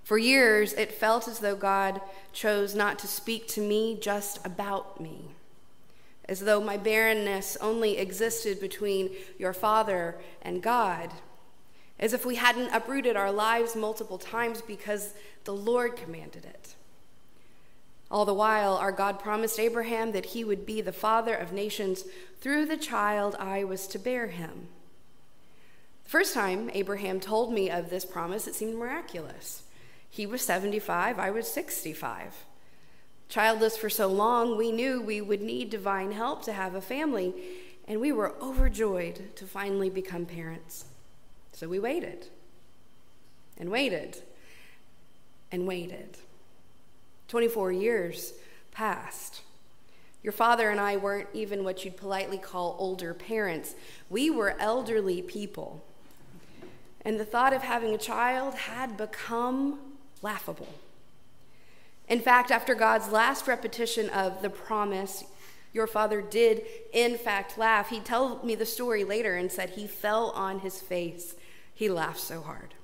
For 0.04 0.18
years, 0.18 0.74
it 0.74 0.92
felt 0.92 1.26
as 1.26 1.38
though 1.38 1.56
God 1.56 2.02
chose 2.34 2.74
not 2.74 2.98
to 2.98 3.08
speak 3.08 3.48
to 3.48 3.62
me 3.62 3.96
just 3.98 4.44
about 4.44 5.00
me, 5.00 5.30
as 6.26 6.40
though 6.40 6.60
my 6.60 6.76
barrenness 6.76 7.56
only 7.62 7.96
existed 7.96 8.60
between 8.60 9.08
your 9.38 9.54
father 9.54 10.20
and 10.42 10.62
God 10.62 11.12
as 12.00 12.14
if 12.14 12.24
we 12.24 12.34
hadn't 12.34 12.74
uprooted 12.74 13.14
our 13.14 13.30
lives 13.30 13.76
multiple 13.76 14.18
times 14.18 14.62
because 14.62 15.12
the 15.44 15.54
Lord 15.54 15.96
commanded 15.96 16.46
it. 16.46 16.74
All 18.10 18.24
the 18.24 18.34
while, 18.34 18.74
our 18.74 18.90
God 18.90 19.20
promised 19.20 19.60
Abraham 19.60 20.10
that 20.12 20.26
he 20.26 20.42
would 20.42 20.66
be 20.66 20.80
the 20.80 20.92
father 20.92 21.34
of 21.34 21.52
nations 21.52 22.04
through 22.40 22.66
the 22.66 22.76
child 22.76 23.36
I 23.38 23.62
was 23.62 23.86
to 23.88 23.98
bear 23.98 24.28
him. 24.28 24.68
The 26.04 26.10
first 26.10 26.34
time 26.34 26.70
Abraham 26.74 27.20
told 27.20 27.52
me 27.52 27.70
of 27.70 27.88
this 27.88 28.04
promise, 28.04 28.48
it 28.48 28.56
seemed 28.56 28.76
miraculous. 28.76 29.62
He 30.08 30.26
was 30.26 30.42
75, 30.42 31.20
I 31.20 31.30
was 31.30 31.46
65. 31.46 32.46
Childless 33.28 33.76
for 33.76 33.88
so 33.88 34.08
long, 34.08 34.56
we 34.56 34.72
knew 34.72 35.00
we 35.00 35.20
would 35.20 35.40
need 35.40 35.70
divine 35.70 36.10
help 36.10 36.42
to 36.46 36.52
have 36.52 36.74
a 36.74 36.80
family, 36.80 37.32
and 37.86 38.00
we 38.00 38.10
were 38.10 38.34
overjoyed 38.42 39.36
to 39.36 39.46
finally 39.46 39.88
become 39.88 40.26
parents. 40.26 40.86
So 41.60 41.68
we 41.68 41.78
waited 41.78 42.26
and 43.58 43.68
waited 43.70 44.16
and 45.52 45.66
waited. 45.66 46.16
24 47.28 47.70
years 47.70 48.32
passed. 48.72 49.42
Your 50.22 50.32
father 50.32 50.70
and 50.70 50.80
I 50.80 50.96
weren't 50.96 51.28
even 51.34 51.62
what 51.62 51.84
you'd 51.84 51.98
politely 51.98 52.38
call 52.38 52.76
older 52.78 53.12
parents. 53.12 53.74
We 54.08 54.30
were 54.30 54.56
elderly 54.58 55.20
people. 55.20 55.84
And 57.04 57.20
the 57.20 57.26
thought 57.26 57.52
of 57.52 57.60
having 57.60 57.94
a 57.94 57.98
child 57.98 58.54
had 58.54 58.96
become 58.96 59.80
laughable. 60.22 60.72
In 62.08 62.20
fact, 62.20 62.50
after 62.50 62.74
God's 62.74 63.10
last 63.10 63.46
repetition 63.46 64.08
of 64.08 64.40
the 64.40 64.48
promise, 64.48 65.24
your 65.74 65.86
father 65.86 66.22
did, 66.22 66.62
in 66.94 67.18
fact, 67.18 67.58
laugh. 67.58 67.90
He 67.90 68.00
told 68.00 68.44
me 68.44 68.54
the 68.54 68.64
story 68.64 69.04
later 69.04 69.34
and 69.36 69.52
said 69.52 69.70
he 69.70 69.86
fell 69.86 70.30
on 70.30 70.60
his 70.60 70.80
face 70.80 71.34
he 71.80 71.88
laughed 71.88 72.20
so 72.20 72.42
hard. 72.42 72.74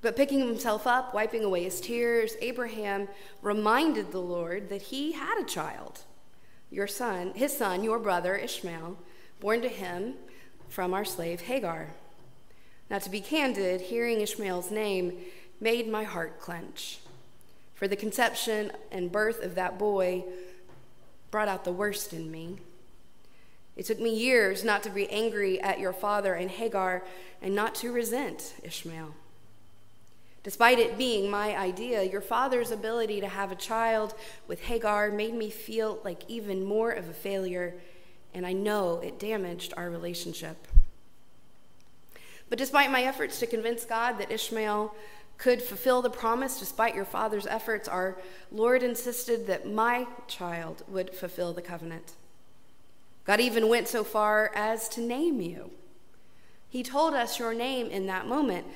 But 0.00 0.16
picking 0.16 0.38
himself 0.38 0.86
up, 0.86 1.12
wiping 1.12 1.44
away 1.44 1.64
his 1.64 1.78
tears, 1.78 2.36
Abraham 2.40 3.06
reminded 3.42 4.12
the 4.12 4.18
Lord 4.18 4.70
that 4.70 4.80
he 4.80 5.12
had 5.12 5.38
a 5.38 5.44
child, 5.44 6.04
your 6.70 6.86
son, 6.86 7.32
his 7.34 7.54
son, 7.54 7.84
your 7.84 7.98
brother 7.98 8.34
Ishmael, 8.34 8.96
born 9.40 9.60
to 9.60 9.68
him 9.68 10.14
from 10.70 10.94
our 10.94 11.04
slave 11.04 11.42
Hagar. 11.42 11.88
Now, 12.88 12.98
to 13.00 13.10
be 13.10 13.20
candid, 13.20 13.82
hearing 13.82 14.22
Ishmael's 14.22 14.70
name 14.70 15.18
made 15.60 15.88
my 15.88 16.04
heart 16.04 16.40
clench. 16.40 17.00
For 17.74 17.86
the 17.86 17.94
conception 17.94 18.72
and 18.90 19.12
birth 19.12 19.44
of 19.44 19.54
that 19.56 19.78
boy 19.78 20.24
brought 21.30 21.48
out 21.48 21.64
the 21.64 21.72
worst 21.72 22.14
in 22.14 22.30
me. 22.30 22.56
It 23.76 23.86
took 23.86 24.00
me 24.00 24.14
years 24.14 24.64
not 24.64 24.82
to 24.82 24.90
be 24.90 25.08
angry 25.10 25.60
at 25.60 25.80
your 25.80 25.92
father 25.92 26.34
and 26.34 26.50
Hagar 26.50 27.04
and 27.40 27.54
not 27.54 27.74
to 27.76 27.92
resent 27.92 28.54
Ishmael. 28.62 29.14
Despite 30.42 30.78
it 30.78 30.98
being 30.98 31.30
my 31.30 31.56
idea, 31.56 32.02
your 32.02 32.20
father's 32.20 32.72
ability 32.72 33.20
to 33.20 33.28
have 33.28 33.52
a 33.52 33.56
child 33.56 34.14
with 34.48 34.62
Hagar 34.62 35.10
made 35.10 35.34
me 35.34 35.50
feel 35.50 36.00
like 36.04 36.28
even 36.28 36.64
more 36.64 36.90
of 36.90 37.08
a 37.08 37.14
failure, 37.14 37.74
and 38.34 38.44
I 38.44 38.52
know 38.52 38.98
it 38.98 39.20
damaged 39.20 39.72
our 39.76 39.88
relationship. 39.88 40.66
But 42.48 42.58
despite 42.58 42.90
my 42.90 43.04
efforts 43.04 43.38
to 43.38 43.46
convince 43.46 43.84
God 43.84 44.18
that 44.18 44.32
Ishmael 44.32 44.94
could 45.38 45.62
fulfill 45.62 46.02
the 46.02 46.10
promise 46.10 46.58
despite 46.58 46.94
your 46.94 47.04
father's 47.04 47.46
efforts, 47.46 47.88
our 47.88 48.18
Lord 48.50 48.82
insisted 48.82 49.46
that 49.46 49.72
my 49.72 50.06
child 50.26 50.82
would 50.88 51.14
fulfill 51.14 51.52
the 51.52 51.62
covenant. 51.62 52.12
God 53.24 53.40
even 53.40 53.68
went 53.68 53.88
so 53.88 54.02
far 54.02 54.50
as 54.54 54.88
to 54.90 55.00
name 55.00 55.40
you. 55.40 55.70
He 56.68 56.82
told 56.82 57.14
us 57.14 57.38
your 57.38 57.54
name 57.54 57.88
in 57.88 58.06
that 58.06 58.26
moment, 58.26 58.66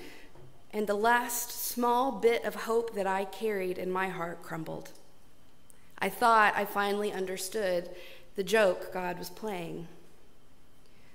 and 0.71 0.87
the 0.87 0.95
last 0.95 1.51
small 1.51 2.13
bit 2.13 2.45
of 2.45 2.55
hope 2.55 2.95
that 2.95 3.07
I 3.07 3.25
carried 3.25 3.79
in 3.79 3.91
my 3.91 4.09
heart 4.09 4.43
crumbled. 4.43 4.91
I 5.99 6.11
thought 6.11 6.55
I 6.57 6.65
finally 6.65 7.13
understood 7.13 7.89
the 8.35 8.45
joke 8.45 8.93
God 8.93 9.19
was 9.19 9.31
playing. 9.31 9.89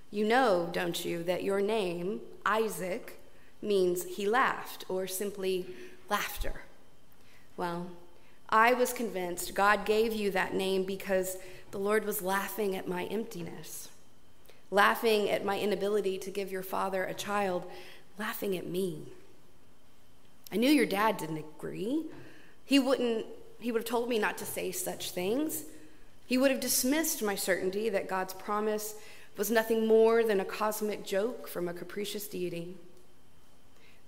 You 0.09 0.25
know, 0.25 0.69
don't 0.73 1.05
you, 1.05 1.23
that 1.23 1.43
your 1.43 1.61
name, 1.61 2.21
Isaac, 2.45 3.19
means 3.61 4.03
he 4.03 4.27
laughed 4.27 4.83
or 4.89 5.05
simply 5.05 5.67
laughter. 6.09 6.63
Well, 7.55 7.91
I 8.49 8.73
was 8.73 8.91
convinced 8.91 9.53
God 9.53 9.85
gave 9.85 10.13
you 10.13 10.31
that 10.31 10.53
name 10.53 10.83
because 10.83 11.37
the 11.71 11.79
Lord 11.79 12.05
was 12.05 12.21
laughing 12.21 12.75
at 12.75 12.87
my 12.87 13.05
emptiness, 13.05 13.89
laughing 14.69 15.29
at 15.29 15.45
my 15.45 15.59
inability 15.59 16.17
to 16.19 16.29
give 16.29 16.51
your 16.51 16.63
father 16.63 17.03
a 17.03 17.13
child, 17.13 17.63
laughing 18.19 18.57
at 18.57 18.67
me. 18.67 19.03
I 20.51 20.57
knew 20.57 20.69
your 20.69 20.85
dad 20.85 21.17
didn't 21.17 21.37
agree. 21.57 22.05
He 22.65 22.77
wouldn't 22.77 23.25
he 23.59 23.71
would 23.71 23.83
have 23.83 23.89
told 23.89 24.09
me 24.09 24.17
not 24.17 24.39
to 24.39 24.45
say 24.45 24.71
such 24.71 25.11
things. 25.11 25.65
He 26.25 26.37
would 26.37 26.49
have 26.49 26.59
dismissed 26.59 27.21
my 27.21 27.35
certainty 27.35 27.89
that 27.89 28.07
God's 28.07 28.33
promise 28.33 28.95
was 29.37 29.51
nothing 29.51 29.85
more 29.85 30.23
than 30.23 30.39
a 30.39 30.45
cosmic 30.45 31.05
joke 31.05 31.47
from 31.47 31.67
a 31.67 31.73
capricious 31.73 32.27
deity. 32.27 32.75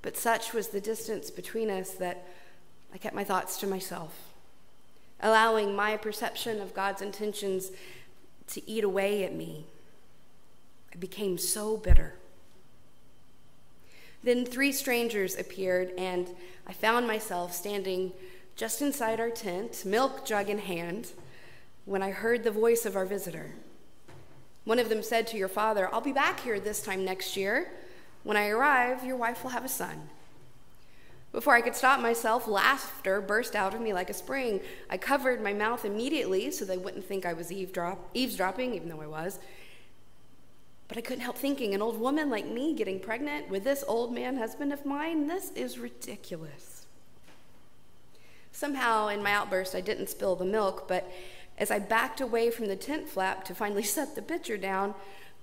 But 0.01 0.17
such 0.17 0.53
was 0.53 0.69
the 0.69 0.81
distance 0.81 1.29
between 1.29 1.69
us 1.69 1.91
that 1.91 2.27
I 2.91 2.97
kept 2.97 3.15
my 3.15 3.23
thoughts 3.23 3.59
to 3.59 3.67
myself 3.67 4.32
allowing 5.23 5.75
my 5.75 5.97
perception 5.97 6.61
of 6.61 6.75
God's 6.75 7.01
intentions 7.01 7.71
to 8.47 8.69
eat 8.69 8.83
away 8.83 9.23
at 9.23 9.33
me. 9.33 9.65
I 10.93 10.97
became 10.97 11.39
so 11.39 11.77
bitter. 11.77 12.13
Then 14.21 14.45
three 14.45 14.71
strangers 14.71 15.37
appeared, 15.37 15.91
and 15.97 16.29
I 16.67 16.73
found 16.73 17.07
myself 17.07 17.53
standing 17.53 18.13
just 18.55 18.81
inside 18.81 19.19
our 19.19 19.31
tent, 19.31 19.83
milk 19.85 20.25
jug 20.25 20.49
in 20.49 20.59
hand, 20.59 21.11
when 21.85 22.03
I 22.03 22.11
heard 22.11 22.43
the 22.43 22.51
voice 22.51 22.85
of 22.85 22.95
our 22.95 23.05
visitor. 23.05 23.55
One 24.65 24.79
of 24.79 24.87
them 24.87 25.03
said 25.03 25.27
to 25.27 25.37
your 25.37 25.49
father, 25.49 25.93
I'll 25.93 25.99
be 25.99 26.13
back 26.13 26.41
here 26.41 26.59
this 26.59 26.81
time 26.81 27.03
next 27.03 27.35
year. 27.35 27.71
When 28.23 28.37
I 28.37 28.47
arrive, 28.49 29.03
your 29.03 29.17
wife 29.17 29.43
will 29.43 29.51
have 29.51 29.65
a 29.65 29.69
son. 29.69 30.09
Before 31.33 31.55
I 31.55 31.61
could 31.61 31.75
stop 31.75 31.99
myself, 31.99 32.47
laughter 32.47 33.19
burst 33.19 33.55
out 33.55 33.73
of 33.73 33.81
me 33.81 33.91
like 33.91 34.11
a 34.11 34.13
spring. 34.13 34.61
I 34.87 34.97
covered 34.97 35.41
my 35.41 35.51
mouth 35.51 35.83
immediately 35.83 36.51
so 36.51 36.63
they 36.63 36.77
wouldn't 36.77 37.05
think 37.05 37.25
I 37.25 37.33
was 37.33 37.51
eavesdrop- 37.51 38.11
eavesdropping, 38.13 38.75
even 38.75 38.87
though 38.87 39.01
I 39.01 39.07
was. 39.07 39.39
But 40.87 40.97
I 40.97 41.01
couldn't 41.01 41.23
help 41.23 41.39
thinking 41.39 41.73
an 41.73 41.81
old 41.81 41.99
woman 41.99 42.29
like 42.29 42.45
me 42.45 42.75
getting 42.75 42.99
pregnant 42.99 43.49
with 43.49 43.63
this 43.63 43.83
old 43.87 44.13
man 44.13 44.37
husband 44.37 44.71
of 44.71 44.85
mine, 44.85 45.25
this 45.25 45.49
is 45.55 45.79
ridiculous. 45.79 46.85
Somehow, 48.51 49.07
in 49.07 49.23
my 49.23 49.31
outburst, 49.31 49.73
I 49.73 49.81
didn't 49.81 50.09
spill 50.09 50.35
the 50.35 50.45
milk, 50.45 50.87
but 50.87 51.11
as 51.57 51.71
I 51.71 51.79
backed 51.79 52.21
away 52.21 52.51
from 52.51 52.67
the 52.67 52.75
tent 52.75 53.09
flap 53.09 53.43
to 53.45 53.55
finally 53.55 53.83
set 53.97 54.13
the 54.13 54.21
pitcher 54.21 54.55
down, 54.55 54.93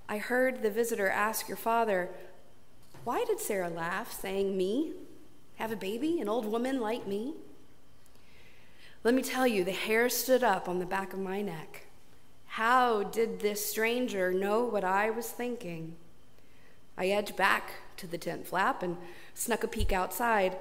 I 0.09 0.19
heard 0.19 0.63
the 0.63 0.71
visitor 0.71 1.09
ask 1.09 1.49
your 1.49 1.57
father, 1.57 2.11
Why 3.03 3.25
did 3.25 3.41
Sarah 3.41 3.71
laugh, 3.71 4.13
saying, 4.13 4.57
Me? 4.57 4.93
Have 5.61 5.73
a 5.73 5.77
baby? 5.77 6.23
An 6.23 6.29
old 6.29 6.47
woman 6.47 6.81
like 6.81 7.07
me? 7.07 7.35
Let 9.05 9.13
me 9.13 9.21
tell 9.21 9.47
you, 9.47 9.63
the 9.63 9.73
hair 9.73 10.09
stood 10.09 10.43
up 10.43 10.71
on 10.71 10.79
the 10.79 10.87
back 10.87 11.13
of 11.13 11.19
my 11.19 11.43
neck. 11.43 11.85
How 12.47 13.03
did 13.03 13.41
this 13.41 13.63
stranger 13.67 14.33
know 14.33 14.65
what 14.65 14.85
I 14.85 15.11
was 15.11 15.29
thinking? 15.29 15.97
I 16.97 17.09
edged 17.09 17.37
back 17.37 17.73
to 17.99 18.07
the 18.07 18.17
tent 18.17 18.47
flap 18.47 18.83
and 18.83 18.97
snuck 19.35 19.63
a 19.63 19.69
peek 19.69 19.93
outside. 19.93 20.57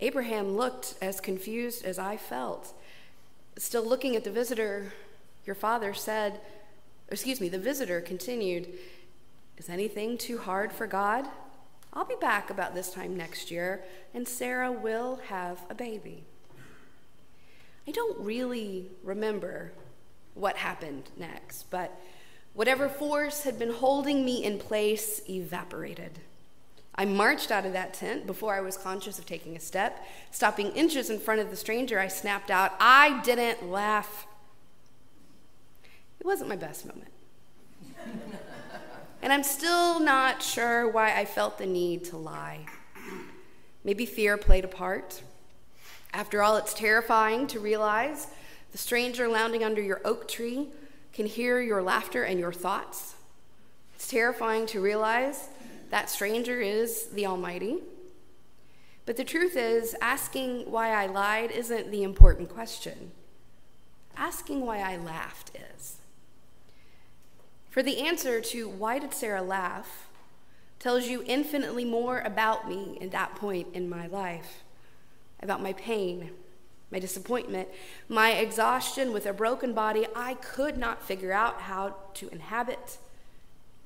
Abraham 0.00 0.56
looked 0.56 0.96
as 1.00 1.20
confused 1.20 1.84
as 1.84 2.00
I 2.00 2.16
felt. 2.16 2.74
Still 3.56 3.86
looking 3.86 4.16
at 4.16 4.24
the 4.24 4.32
visitor, 4.32 4.94
your 5.46 5.54
father 5.54 5.94
said, 5.94 6.40
excuse 7.08 7.40
me, 7.40 7.48
the 7.48 7.56
visitor 7.56 8.00
continued, 8.00 8.66
Is 9.58 9.68
anything 9.68 10.18
too 10.18 10.38
hard 10.38 10.72
for 10.72 10.88
God? 10.88 11.28
I'll 11.96 12.04
be 12.04 12.16
back 12.20 12.50
about 12.50 12.74
this 12.74 12.92
time 12.92 13.16
next 13.16 13.52
year, 13.52 13.84
and 14.12 14.26
Sarah 14.26 14.72
will 14.72 15.20
have 15.28 15.60
a 15.70 15.74
baby. 15.76 16.24
I 17.86 17.92
don't 17.92 18.18
really 18.18 18.90
remember 19.04 19.72
what 20.34 20.56
happened 20.56 21.10
next, 21.16 21.70
but 21.70 21.96
whatever 22.52 22.88
force 22.88 23.44
had 23.44 23.60
been 23.60 23.72
holding 23.72 24.24
me 24.24 24.42
in 24.42 24.58
place 24.58 25.22
evaporated. 25.30 26.18
I 26.96 27.04
marched 27.04 27.52
out 27.52 27.64
of 27.64 27.72
that 27.74 27.94
tent 27.94 28.26
before 28.26 28.54
I 28.54 28.60
was 28.60 28.76
conscious 28.76 29.20
of 29.20 29.26
taking 29.26 29.56
a 29.56 29.60
step. 29.60 30.04
Stopping 30.32 30.72
inches 30.72 31.10
in 31.10 31.20
front 31.20 31.40
of 31.40 31.50
the 31.50 31.56
stranger, 31.56 32.00
I 32.00 32.08
snapped 32.08 32.50
out, 32.50 32.72
I 32.80 33.20
didn't 33.22 33.70
laugh. 33.70 34.26
It 36.18 36.26
wasn't 36.26 36.48
my 36.48 36.56
best 36.56 36.86
moment. 36.86 37.12
and 39.24 39.32
I'm 39.32 39.42
still 39.42 40.00
not 40.00 40.42
sure 40.42 40.86
why 40.86 41.18
I 41.18 41.24
felt 41.24 41.56
the 41.56 41.64
need 41.64 42.04
to 42.04 42.18
lie. 42.18 42.66
Maybe 43.82 44.04
fear 44.04 44.36
played 44.36 44.66
a 44.66 44.68
part. 44.68 45.22
After 46.12 46.42
all, 46.42 46.58
it's 46.58 46.74
terrifying 46.74 47.46
to 47.46 47.58
realize 47.58 48.26
the 48.72 48.76
stranger 48.76 49.26
lounging 49.26 49.64
under 49.64 49.80
your 49.80 50.02
oak 50.04 50.28
tree 50.28 50.68
can 51.14 51.24
hear 51.24 51.58
your 51.62 51.82
laughter 51.82 52.22
and 52.22 52.38
your 52.38 52.52
thoughts. 52.52 53.14
It's 53.94 54.08
terrifying 54.08 54.66
to 54.66 54.82
realize 54.82 55.48
that 55.88 56.10
stranger 56.10 56.60
is 56.60 57.06
the 57.06 57.24
Almighty. 57.24 57.78
But 59.06 59.16
the 59.16 59.24
truth 59.24 59.56
is, 59.56 59.96
asking 60.02 60.70
why 60.70 60.90
I 60.90 61.06
lied 61.06 61.50
isn't 61.50 61.90
the 61.90 62.02
important 62.02 62.50
question. 62.50 63.12
Asking 64.18 64.66
why 64.66 64.80
I 64.80 64.98
laughed 64.98 65.50
is. 65.74 65.93
For 67.74 67.82
the 67.82 68.02
answer 68.02 68.40
to 68.40 68.68
why 68.68 69.00
did 69.00 69.12
Sarah 69.12 69.42
laugh 69.42 70.06
tells 70.78 71.08
you 71.08 71.24
infinitely 71.26 71.84
more 71.84 72.20
about 72.20 72.68
me 72.68 72.96
in 73.00 73.10
that 73.10 73.34
point 73.34 73.66
in 73.74 73.90
my 73.90 74.06
life, 74.06 74.62
about 75.42 75.60
my 75.60 75.72
pain, 75.72 76.30
my 76.92 77.00
disappointment, 77.00 77.68
my 78.08 78.30
exhaustion 78.30 79.12
with 79.12 79.26
a 79.26 79.32
broken 79.32 79.74
body 79.74 80.06
I 80.14 80.34
could 80.34 80.78
not 80.78 81.02
figure 81.02 81.32
out 81.32 81.62
how 81.62 81.96
to 82.14 82.28
inhabit, 82.28 82.98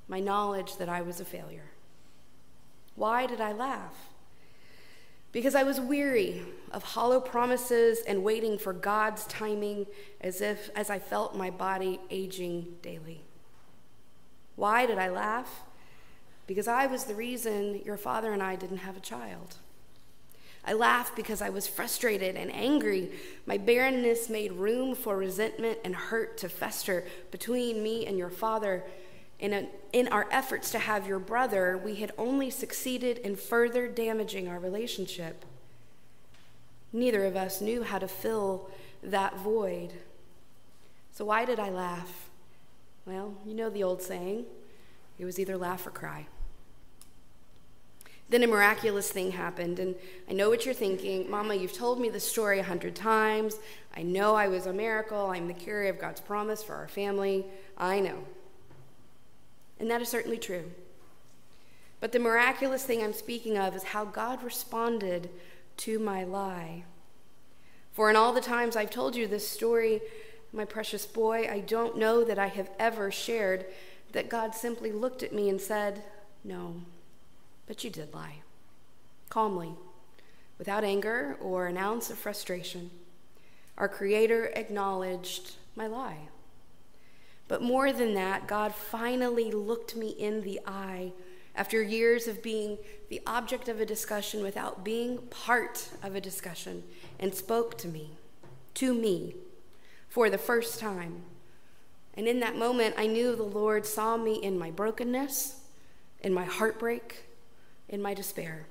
my 0.07 0.21
knowledge 0.21 0.77
that 0.77 0.91
I 0.91 1.01
was 1.01 1.19
a 1.19 1.25
failure. 1.25 1.71
Why 2.95 3.25
did 3.25 3.41
I 3.41 3.53
laugh? 3.53 4.11
Because 5.33 5.55
I 5.55 5.63
was 5.63 5.81
weary 5.81 6.43
of 6.73 6.83
hollow 6.83 7.21
promises 7.21 8.01
and 8.07 8.23
waiting 8.23 8.59
for 8.59 8.75
God's 8.75 9.25
timing 9.29 9.87
as 10.21 10.43
if 10.43 10.69
as 10.77 10.91
I 10.91 10.99
felt 10.99 11.35
my 11.35 11.49
body 11.49 12.01
aging 12.11 12.77
daily. 12.83 13.25
Why 14.59 14.87
did 14.87 14.99
I 14.99 15.09
laugh? 15.09 15.63
Because 16.49 16.67
I 16.67 16.87
was 16.87 17.05
the 17.05 17.15
reason 17.15 17.81
your 17.85 17.97
father 17.97 18.33
and 18.33 18.43
I 18.43 18.57
didn't 18.57 18.79
have 18.79 18.97
a 18.97 19.01
child. 19.01 19.55
I 20.65 20.73
laughed 20.73 21.15
because 21.15 21.41
I 21.41 21.49
was 21.49 21.69
frustrated 21.69 22.35
and 22.35 22.53
angry. 22.53 23.13
My 23.47 23.57
barrenness 23.57 24.29
made 24.29 24.51
room 24.51 24.97
for 24.97 25.17
resentment 25.17 25.79
and 25.85 25.95
hurt 25.95 26.39
to 26.39 26.49
fester 26.49 27.07
between 27.31 27.85
me 27.85 28.05
and 28.05 28.19
your 28.19 28.31
father 28.31 28.83
in, 29.39 29.53
a, 29.53 29.69
in 29.93 30.09
our 30.09 30.27
efforts 30.33 30.73
to 30.73 30.81
have 30.81 31.07
your 31.07 31.21
brother, 31.21 31.79
we 31.79 31.95
had 31.95 32.11
only 32.19 32.51
succeeded 32.51 33.19
in 33.19 33.37
further 33.37 33.87
damaging 33.87 34.49
our 34.49 34.59
relationship. 34.59 35.45
Neither 36.93 37.25
of 37.27 37.37
us 37.37 37.61
knew 37.61 37.85
how 37.85 38.01
to 38.01 38.09
fill 38.09 38.69
that 39.05 39.39
void. 39.39 39.93
So, 41.13 41.27
why 41.27 41.45
did 41.45 41.61
I 41.61 41.71
laugh? 41.71 42.28
Well, 43.09 43.33
you 43.47 43.55
know 43.55 43.71
the 43.71 43.85
old 43.85 44.03
saying 44.03 44.45
it 45.19 45.25
was 45.25 45.39
either 45.39 45.57
laugh 45.57 45.87
or 45.87 45.91
cry. 45.91 46.27
Then 48.29 48.43
a 48.43 48.47
miraculous 48.47 49.11
thing 49.11 49.31
happened, 49.31 49.79
and 49.79 49.95
I 50.29 50.35
know 50.35 50.51
what 50.51 50.67
you're 50.67 50.75
thinking. 50.75 51.31
Mama, 51.31 51.55
you've 51.55 51.73
told 51.73 51.99
me 51.99 52.11
the 52.11 52.21
story 52.21 52.59
a 52.59 52.63
hundred 52.63 52.95
times. 52.95 53.57
I 53.97 54.03
know 54.03 54.35
I 54.35 54.49
was 54.49 54.67
a 54.67 54.75
miracle. 54.75 55.31
I'm 55.31 55.49
the 55.49 55.55
carrier 55.55 55.89
of 55.89 55.99
God's 55.99 56.21
promise 56.21 56.63
for 56.63 56.75
our 56.75 56.87
family. 56.87 57.47
I 57.79 58.01
know. 58.01 58.25
And 59.81 59.91
that 59.91 60.03
is 60.03 60.11
certainly 60.11 60.37
true. 60.37 60.71
But 62.01 62.13
the 62.13 62.19
miraculous 62.19 62.85
thing 62.85 63.03
I'm 63.03 63.15
speaking 63.15 63.57
of 63.57 63.75
is 63.75 63.85
how 63.85 64.05
God 64.05 64.43
responded 64.43 65.31
to 65.79 65.99
my 65.99 66.25
lie. 66.25 66.85
For 67.95 68.11
in 68.11 68.17
all 68.17 68.35
the 68.35 68.43
times 68.43 68.77
I've 68.77 68.91
told 68.91 69.17
you 69.17 69.27
this 69.27 69.49
story, 69.49 70.03
my 70.53 70.65
precious 70.65 71.07
boy, 71.07 71.49
I 71.51 71.61
don't 71.61 71.99
know 71.99 72.25
that 72.25 72.39
I 72.39 72.47
have 72.47 72.71
ever 72.79 73.11
shared 73.11 73.67
that 74.13 74.29
God 74.29 74.55
simply 74.55 74.93
looked 74.93 75.23
at 75.23 75.35
me 75.35 75.49
and 75.49 75.61
said, 75.61 76.03
No, 76.43 76.83
but 77.67 77.85
you 77.85 77.91
did 77.91 78.15
lie. 78.15 78.37
Calmly, 79.29 79.73
without 80.57 80.85
anger 80.85 81.37
or 81.41 81.67
an 81.67 81.77
ounce 81.77 82.11
of 82.11 82.19
frustration, 82.19 82.91
our 83.77 83.89
Creator 83.89 84.47
acknowledged 84.55 85.57
my 85.77 85.87
lie. 85.87 86.29
But 87.47 87.63
more 87.63 87.93
than 87.93 88.15
that, 88.15 88.47
God 88.47 88.75
finally 88.75 89.51
looked 89.51 89.97
me 89.97 90.09
in 90.09 90.43
the 90.43 90.61
eye 90.67 91.13
after 91.55 91.83
years 91.83 92.29
of 92.29 92.43
being 92.43 92.79
the 93.09 93.21
object 93.27 93.69
of 93.69 93.81
a 93.81 93.87
discussion 93.87 94.43
without 94.43 94.85
being 94.85 95.19
part 95.29 95.89
of 96.03 96.15
a 96.15 96.21
discussion 96.21 96.85
and 97.19 97.35
spoke 97.35 97.77
to 97.79 97.89
me, 97.89 98.11
to 98.75 98.95
me, 98.95 99.35
for 100.19 100.29
the 100.29 100.37
first 100.37 100.81
time. 100.81 101.23
And 102.15 102.27
in 102.27 102.41
that 102.41 102.57
moment, 102.57 102.97
I 102.99 103.07
knew 103.07 103.37
the 103.37 103.45
Lord 103.45 103.87
saw 103.87 104.17
me 104.17 104.35
in 104.35 104.59
my 104.59 104.73
brokenness, 104.73 105.61
in 106.23 106.35
my 106.35 106.45
heartbreak, 106.45 107.29
in 107.89 108.03
my 108.03 108.15
despair. 108.15 108.67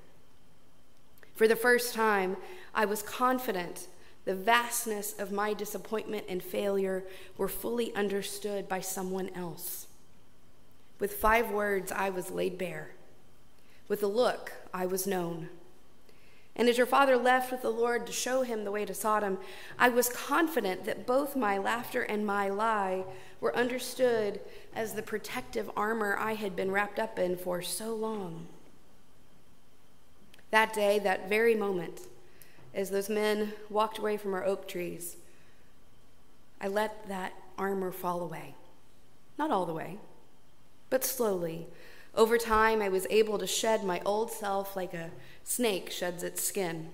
For 1.35 1.47
the 1.47 1.55
first 1.55 1.93
time, 1.93 2.35
I 2.75 2.83
was 2.83 3.01
confident 3.01 3.87
the 4.25 4.35
vastness 4.35 5.17
of 5.17 5.31
my 5.31 5.53
disappointment 5.53 6.25
and 6.27 6.43
failure 6.43 7.05
were 7.37 7.47
fully 7.47 7.95
understood 7.95 8.67
by 8.67 8.81
someone 8.81 9.29
else. 9.33 9.87
With 10.99 11.13
five 11.13 11.49
words, 11.49 11.93
I 11.93 12.09
was 12.09 12.29
laid 12.29 12.57
bare. 12.57 12.89
With 13.87 14.03
a 14.03 14.07
look, 14.07 14.51
I 14.73 14.85
was 14.85 15.07
known. 15.07 15.47
And 16.57 16.67
as 16.67 16.77
your 16.77 16.87
father 16.87 17.15
left 17.15 17.51
with 17.51 17.61
the 17.61 17.69
Lord 17.69 18.07
to 18.07 18.11
show 18.11 18.41
him 18.41 18.63
the 18.63 18.71
way 18.71 18.83
to 18.83 18.93
Sodom, 18.93 19.37
I 19.77 19.89
was 19.89 20.09
confident 20.09 20.85
that 20.85 21.05
both 21.05 21.35
my 21.35 21.59
laughter 21.59 22.01
and 22.01 22.25
my 22.25 22.49
lie 22.49 23.05
were 23.39 23.55
understood 23.55 24.39
as 24.75 24.93
the 24.93 25.03
protective 25.03 25.69
armor 25.77 26.17
I 26.19 26.33
had 26.33 26.55
been 26.55 26.71
wrapped 26.71 26.97
up 26.97 27.19
in 27.19 27.37
for 27.37 27.61
so 27.61 27.93
long. 27.93 28.47
That 30.49 30.73
day, 30.73 30.97
that 30.97 31.29
very 31.29 31.53
moment, 31.53 32.01
as 32.73 32.89
those 32.89 33.09
men 33.09 33.53
walked 33.69 33.99
away 33.99 34.17
from 34.17 34.33
our 34.33 34.43
oak 34.43 34.67
trees, 34.67 35.17
I 36.59 36.67
let 36.67 37.07
that 37.07 37.33
armor 37.57 37.91
fall 37.91 38.21
away. 38.21 38.55
Not 39.37 39.51
all 39.51 39.67
the 39.67 39.73
way, 39.73 39.99
but 40.89 41.03
slowly. 41.03 41.67
Over 42.15 42.37
time, 42.37 42.81
I 42.81 42.89
was 42.89 43.07
able 43.09 43.37
to 43.37 43.47
shed 43.47 43.83
my 43.83 44.01
old 44.05 44.31
self 44.31 44.75
like 44.75 44.93
a 44.93 45.11
snake 45.43 45.91
sheds 45.91 46.23
its 46.23 46.43
skin. 46.43 46.89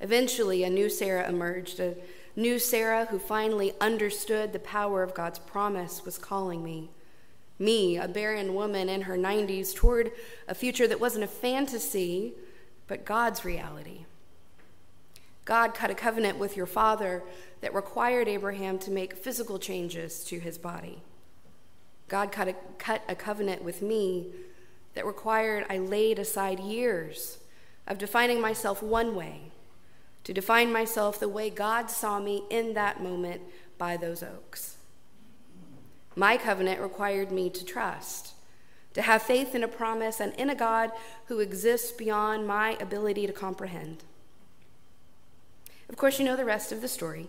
Eventually, 0.00 0.64
a 0.64 0.70
new 0.70 0.90
Sarah 0.90 1.28
emerged, 1.28 1.80
a 1.80 1.94
new 2.36 2.58
Sarah 2.58 3.06
who 3.06 3.18
finally 3.18 3.72
understood 3.80 4.52
the 4.52 4.58
power 4.58 5.02
of 5.02 5.14
God's 5.14 5.38
promise 5.38 6.04
was 6.04 6.18
calling 6.18 6.62
me. 6.62 6.90
Me, 7.58 7.96
a 7.96 8.08
barren 8.08 8.54
woman 8.54 8.88
in 8.88 9.02
her 9.02 9.16
90s, 9.16 9.74
toward 9.74 10.10
a 10.48 10.54
future 10.54 10.88
that 10.88 11.00
wasn't 11.00 11.24
a 11.24 11.28
fantasy, 11.28 12.34
but 12.88 13.04
God's 13.04 13.44
reality. 13.44 14.04
God 15.44 15.74
cut 15.74 15.90
a 15.90 15.94
covenant 15.94 16.38
with 16.38 16.56
your 16.56 16.66
father 16.66 17.22
that 17.60 17.74
required 17.74 18.28
Abraham 18.28 18.78
to 18.80 18.90
make 18.90 19.14
physical 19.14 19.58
changes 19.58 20.24
to 20.24 20.38
his 20.38 20.58
body. 20.58 21.02
God 22.08 22.32
cut 22.32 22.48
a, 22.48 22.54
cut 22.78 23.02
a 23.08 23.14
covenant 23.14 23.62
with 23.64 23.82
me 23.82 24.26
that 24.94 25.06
required 25.06 25.66
I 25.68 25.78
laid 25.78 26.18
aside 26.18 26.60
years 26.60 27.38
of 27.86 27.98
defining 27.98 28.40
myself 28.40 28.82
one 28.82 29.14
way, 29.14 29.52
to 30.24 30.32
define 30.32 30.72
myself 30.72 31.20
the 31.20 31.28
way 31.28 31.50
God 31.50 31.90
saw 31.90 32.18
me 32.18 32.44
in 32.50 32.74
that 32.74 33.02
moment 33.02 33.42
by 33.76 33.96
those 33.96 34.22
oaks. 34.22 34.76
My 36.16 36.36
covenant 36.36 36.80
required 36.80 37.32
me 37.32 37.50
to 37.50 37.64
trust, 37.64 38.32
to 38.94 39.02
have 39.02 39.22
faith 39.22 39.54
in 39.54 39.64
a 39.64 39.68
promise 39.68 40.20
and 40.20 40.32
in 40.34 40.48
a 40.48 40.54
God 40.54 40.92
who 41.26 41.40
exists 41.40 41.90
beyond 41.90 42.46
my 42.46 42.76
ability 42.80 43.26
to 43.26 43.32
comprehend. 43.32 44.04
Of 45.88 45.96
course, 45.96 46.18
you 46.18 46.24
know 46.24 46.36
the 46.36 46.44
rest 46.44 46.72
of 46.72 46.80
the 46.80 46.88
story. 46.88 47.28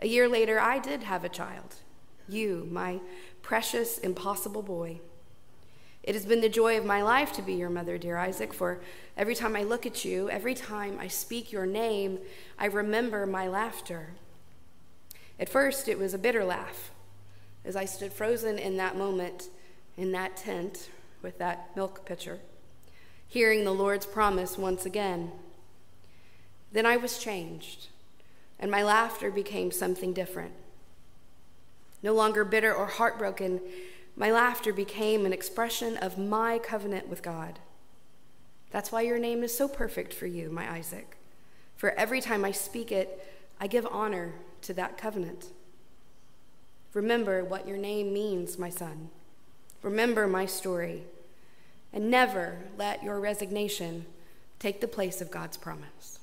A 0.00 0.08
year 0.08 0.28
later, 0.28 0.60
I 0.60 0.78
did 0.78 1.04
have 1.04 1.24
a 1.24 1.28
child. 1.28 1.76
You, 2.28 2.68
my 2.70 3.00
precious, 3.46 3.98
impossible 3.98 4.60
boy. 4.60 4.98
It 6.02 6.16
has 6.16 6.26
been 6.26 6.40
the 6.40 6.48
joy 6.48 6.76
of 6.78 6.84
my 6.84 7.00
life 7.00 7.32
to 7.34 7.42
be 7.42 7.54
your 7.54 7.70
mother, 7.70 7.96
dear 7.96 8.16
Isaac, 8.16 8.52
for 8.52 8.80
every 9.16 9.36
time 9.36 9.54
I 9.54 9.62
look 9.62 9.86
at 9.86 10.04
you, 10.04 10.28
every 10.28 10.52
time 10.52 10.98
I 10.98 11.06
speak 11.06 11.52
your 11.52 11.64
name, 11.64 12.18
I 12.58 12.64
remember 12.64 13.24
my 13.24 13.46
laughter. 13.46 14.08
At 15.38 15.48
first, 15.48 15.86
it 15.86 15.96
was 15.96 16.12
a 16.12 16.18
bitter 16.18 16.44
laugh 16.44 16.90
as 17.64 17.76
I 17.76 17.84
stood 17.84 18.12
frozen 18.12 18.58
in 18.58 18.78
that 18.78 18.96
moment 18.96 19.48
in 19.96 20.10
that 20.10 20.36
tent 20.36 20.90
with 21.22 21.38
that 21.38 21.70
milk 21.76 22.04
pitcher, 22.04 22.40
hearing 23.28 23.62
the 23.62 23.70
Lord's 23.70 24.06
promise 24.06 24.58
once 24.58 24.84
again. 24.84 25.30
Then 26.72 26.84
I 26.84 26.96
was 26.96 27.20
changed, 27.20 27.90
and 28.58 28.72
my 28.72 28.82
laughter 28.82 29.30
became 29.30 29.70
something 29.70 30.12
different. 30.12 30.52
No 32.06 32.14
longer 32.14 32.44
bitter 32.44 32.72
or 32.72 32.86
heartbroken, 32.86 33.60
my 34.14 34.30
laughter 34.30 34.72
became 34.72 35.26
an 35.26 35.32
expression 35.32 35.96
of 35.96 36.16
my 36.16 36.60
covenant 36.60 37.08
with 37.08 37.20
God. 37.20 37.58
That's 38.70 38.92
why 38.92 39.00
your 39.00 39.18
name 39.18 39.42
is 39.42 39.52
so 39.52 39.66
perfect 39.66 40.14
for 40.14 40.26
you, 40.26 40.48
my 40.48 40.70
Isaac. 40.70 41.16
For 41.74 41.90
every 41.94 42.20
time 42.20 42.44
I 42.44 42.52
speak 42.52 42.92
it, 42.92 43.26
I 43.60 43.66
give 43.66 43.88
honor 43.90 44.34
to 44.62 44.74
that 44.74 44.96
covenant. 44.96 45.46
Remember 46.94 47.44
what 47.44 47.66
your 47.66 47.76
name 47.76 48.12
means, 48.12 48.56
my 48.56 48.70
son. 48.70 49.10
Remember 49.82 50.28
my 50.28 50.46
story. 50.46 51.02
And 51.92 52.08
never 52.08 52.58
let 52.78 53.02
your 53.02 53.18
resignation 53.18 54.06
take 54.60 54.80
the 54.80 54.86
place 54.86 55.20
of 55.20 55.32
God's 55.32 55.56
promise. 55.56 56.20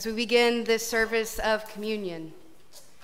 As 0.00 0.06
we 0.06 0.12
begin 0.12 0.64
this 0.64 0.88
service 0.88 1.38
of 1.40 1.70
communion 1.74 2.32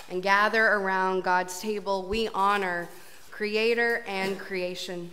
and 0.09 0.23
gather 0.23 0.67
around 0.67 1.25
God's 1.25 1.61
table, 1.61 2.05
we 2.05 2.29
honor 2.29 2.89
Creator 3.31 4.03
and 4.07 4.39
creation. 4.39 5.11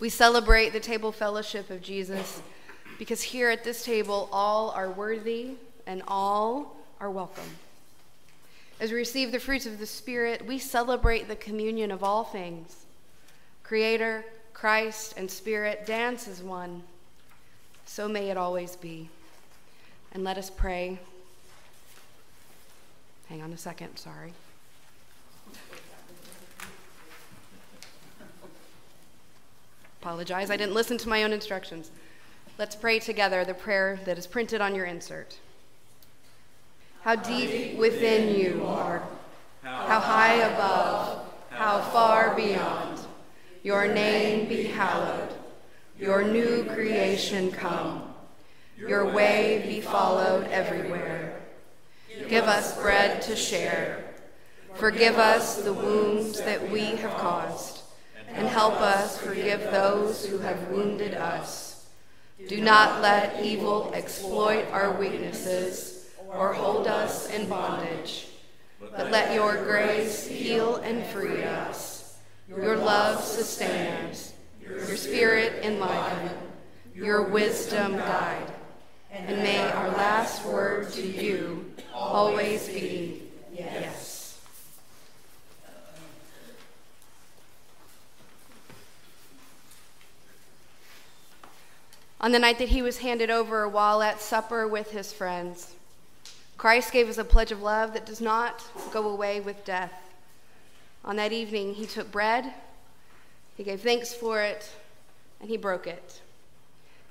We 0.00 0.10
celebrate 0.10 0.74
the 0.74 0.80
table 0.80 1.10
fellowship 1.10 1.70
of 1.70 1.80
Jesus 1.80 2.42
because 2.98 3.22
here 3.22 3.48
at 3.48 3.64
this 3.64 3.86
table, 3.86 4.28
all 4.30 4.68
are 4.72 4.90
worthy 4.90 5.52
and 5.86 6.02
all 6.06 6.76
are 7.00 7.10
welcome. 7.10 7.56
As 8.78 8.90
we 8.90 8.98
receive 8.98 9.32
the 9.32 9.40
fruits 9.40 9.64
of 9.64 9.78
the 9.78 9.86
Spirit, 9.86 10.44
we 10.44 10.58
celebrate 10.58 11.26
the 11.26 11.36
communion 11.36 11.90
of 11.90 12.04
all 12.04 12.22
things. 12.22 12.84
Creator, 13.62 14.26
Christ, 14.52 15.14
and 15.16 15.30
Spirit 15.30 15.86
dance 15.86 16.28
as 16.28 16.42
one. 16.42 16.82
So 17.86 18.08
may 18.08 18.28
it 18.28 18.36
always 18.36 18.76
be. 18.76 19.08
And 20.14 20.24
let 20.24 20.36
us 20.36 20.50
pray. 20.50 20.98
Hang 23.28 23.42
on 23.42 23.52
a 23.52 23.56
second, 23.56 23.96
sorry. 23.96 24.34
Apologize, 30.02 30.50
I 30.50 30.56
didn't 30.56 30.74
listen 30.74 30.98
to 30.98 31.08
my 31.08 31.22
own 31.22 31.32
instructions. 31.32 31.90
Let's 32.58 32.76
pray 32.76 32.98
together 32.98 33.44
the 33.44 33.54
prayer 33.54 34.00
that 34.04 34.18
is 34.18 34.26
printed 34.26 34.60
on 34.60 34.74
your 34.74 34.84
insert. 34.84 35.38
How 37.02 37.16
deep 37.16 37.78
within 37.78 38.38
you 38.38 38.64
are, 38.66 39.02
how 39.62 40.00
high 40.00 40.34
above, 40.34 41.24
how 41.50 41.80
far 41.80 42.34
beyond. 42.34 43.00
Your 43.62 43.86
name 43.86 44.48
be 44.48 44.64
hallowed, 44.64 45.32
your 45.98 46.22
new 46.22 46.64
creation 46.64 47.50
come, 47.50 48.11
your 48.88 49.12
way 49.12 49.62
be 49.66 49.80
followed 49.80 50.46
everywhere. 50.48 51.40
Give 52.28 52.44
us 52.44 52.80
bread 52.80 53.22
to 53.22 53.36
share. 53.36 54.04
Forgive 54.74 55.18
us 55.18 55.62
the 55.62 55.72
wounds 55.72 56.40
that 56.40 56.70
we 56.70 56.80
have 56.80 57.14
caused, 57.18 57.82
and 58.28 58.48
help 58.48 58.80
us 58.80 59.18
forgive 59.18 59.60
those 59.70 60.26
who 60.26 60.38
have 60.38 60.68
wounded 60.68 61.14
us. 61.14 61.86
Do 62.48 62.60
not 62.60 63.02
let 63.02 63.44
evil 63.44 63.92
exploit 63.94 64.66
our 64.72 64.98
weaknesses 64.98 66.10
or 66.28 66.52
hold 66.52 66.86
us 66.86 67.30
in 67.30 67.48
bondage. 67.48 68.28
But 68.80 69.10
let 69.10 69.34
your 69.34 69.62
grace 69.62 70.26
heal 70.26 70.76
and 70.76 71.04
free 71.06 71.44
us, 71.44 72.18
your 72.48 72.76
love 72.76 73.22
sustain 73.22 73.92
us, 74.10 74.32
your 74.60 74.96
spirit 74.96 75.64
enliven, 75.64 76.30
your 76.94 77.22
wisdom 77.22 77.96
guide. 77.96 78.52
And 79.12 79.36
may 79.42 79.58
our 79.58 79.88
last 79.88 80.44
word 80.46 80.90
to 80.92 81.02
you 81.06 81.70
always 81.92 82.66
be 82.66 83.22
yes. 83.52 84.40
On 92.22 92.32
the 92.32 92.38
night 92.38 92.58
that 92.58 92.68
he 92.68 92.80
was 92.82 92.98
handed 92.98 93.30
over 93.30 93.68
while 93.68 94.00
at 94.00 94.22
supper 94.22 94.66
with 94.66 94.92
his 94.92 95.12
friends, 95.12 95.74
Christ 96.56 96.92
gave 96.92 97.08
us 97.08 97.18
a 97.18 97.24
pledge 97.24 97.52
of 97.52 97.60
love 97.60 97.92
that 97.92 98.06
does 98.06 98.20
not 98.20 98.64
go 98.92 99.08
away 99.08 99.40
with 99.40 99.64
death. 99.64 99.92
On 101.04 101.16
that 101.16 101.32
evening, 101.32 101.74
he 101.74 101.84
took 101.84 102.12
bread, 102.12 102.54
he 103.56 103.64
gave 103.64 103.80
thanks 103.80 104.14
for 104.14 104.40
it, 104.40 104.70
and 105.40 105.50
he 105.50 105.56
broke 105.56 105.88
it, 105.88 106.22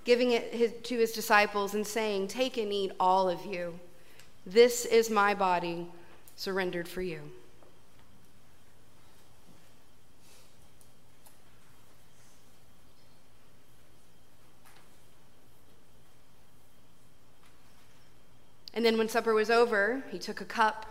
giving 0.04 0.32
it 0.32 0.84
to 0.86 0.97
his 0.97 1.12
disciples 1.12 1.74
and 1.74 1.86
saying, 1.86 2.28
Take 2.28 2.58
and 2.58 2.72
eat, 2.72 2.91
all 2.99 3.30
of 3.30 3.45
you. 3.45 3.80
This 4.45 4.86
is 4.86 5.10
my 5.10 5.34
body 5.34 5.88
surrendered 6.36 6.88
for 6.88 7.02
you. 7.02 7.22
And 18.74 18.86
then 18.86 18.97
when 18.97 19.10
supper 19.10 19.34
was 19.34 19.49
over, 19.49 20.04
he 20.10 20.18
took 20.18 20.41
a 20.41 20.45
cup 20.45 20.86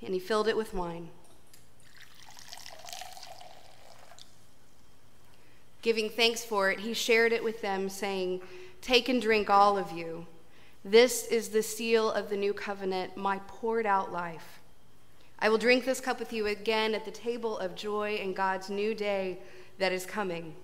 and 0.00 0.14
he 0.14 0.18
filled 0.18 0.48
it 0.48 0.56
with 0.56 0.74
wine. 0.74 1.10
Giving 5.82 6.08
thanks 6.08 6.44
for 6.44 6.70
it, 6.70 6.80
he 6.80 6.94
shared 6.94 7.32
it 7.32 7.44
with 7.44 7.60
them, 7.60 7.88
saying, 7.88 8.40
Take 8.80 9.08
and 9.08 9.20
drink, 9.20 9.50
all 9.50 9.76
of 9.76 9.92
you. 9.92 10.26
This 10.84 11.26
is 11.26 11.48
the 11.48 11.62
seal 11.62 12.10
of 12.10 12.30
the 12.30 12.36
new 12.36 12.52
covenant, 12.52 13.16
my 13.16 13.40
poured 13.46 13.86
out 13.86 14.12
life. 14.12 14.60
I 15.38 15.48
will 15.48 15.58
drink 15.58 15.84
this 15.84 16.00
cup 16.00 16.20
with 16.20 16.32
you 16.32 16.46
again 16.46 16.94
at 16.94 17.04
the 17.04 17.10
table 17.10 17.58
of 17.58 17.74
joy 17.74 18.14
in 18.14 18.32
God's 18.32 18.70
new 18.70 18.94
day 18.94 19.38
that 19.78 19.92
is 19.92 20.06
coming. 20.06 20.54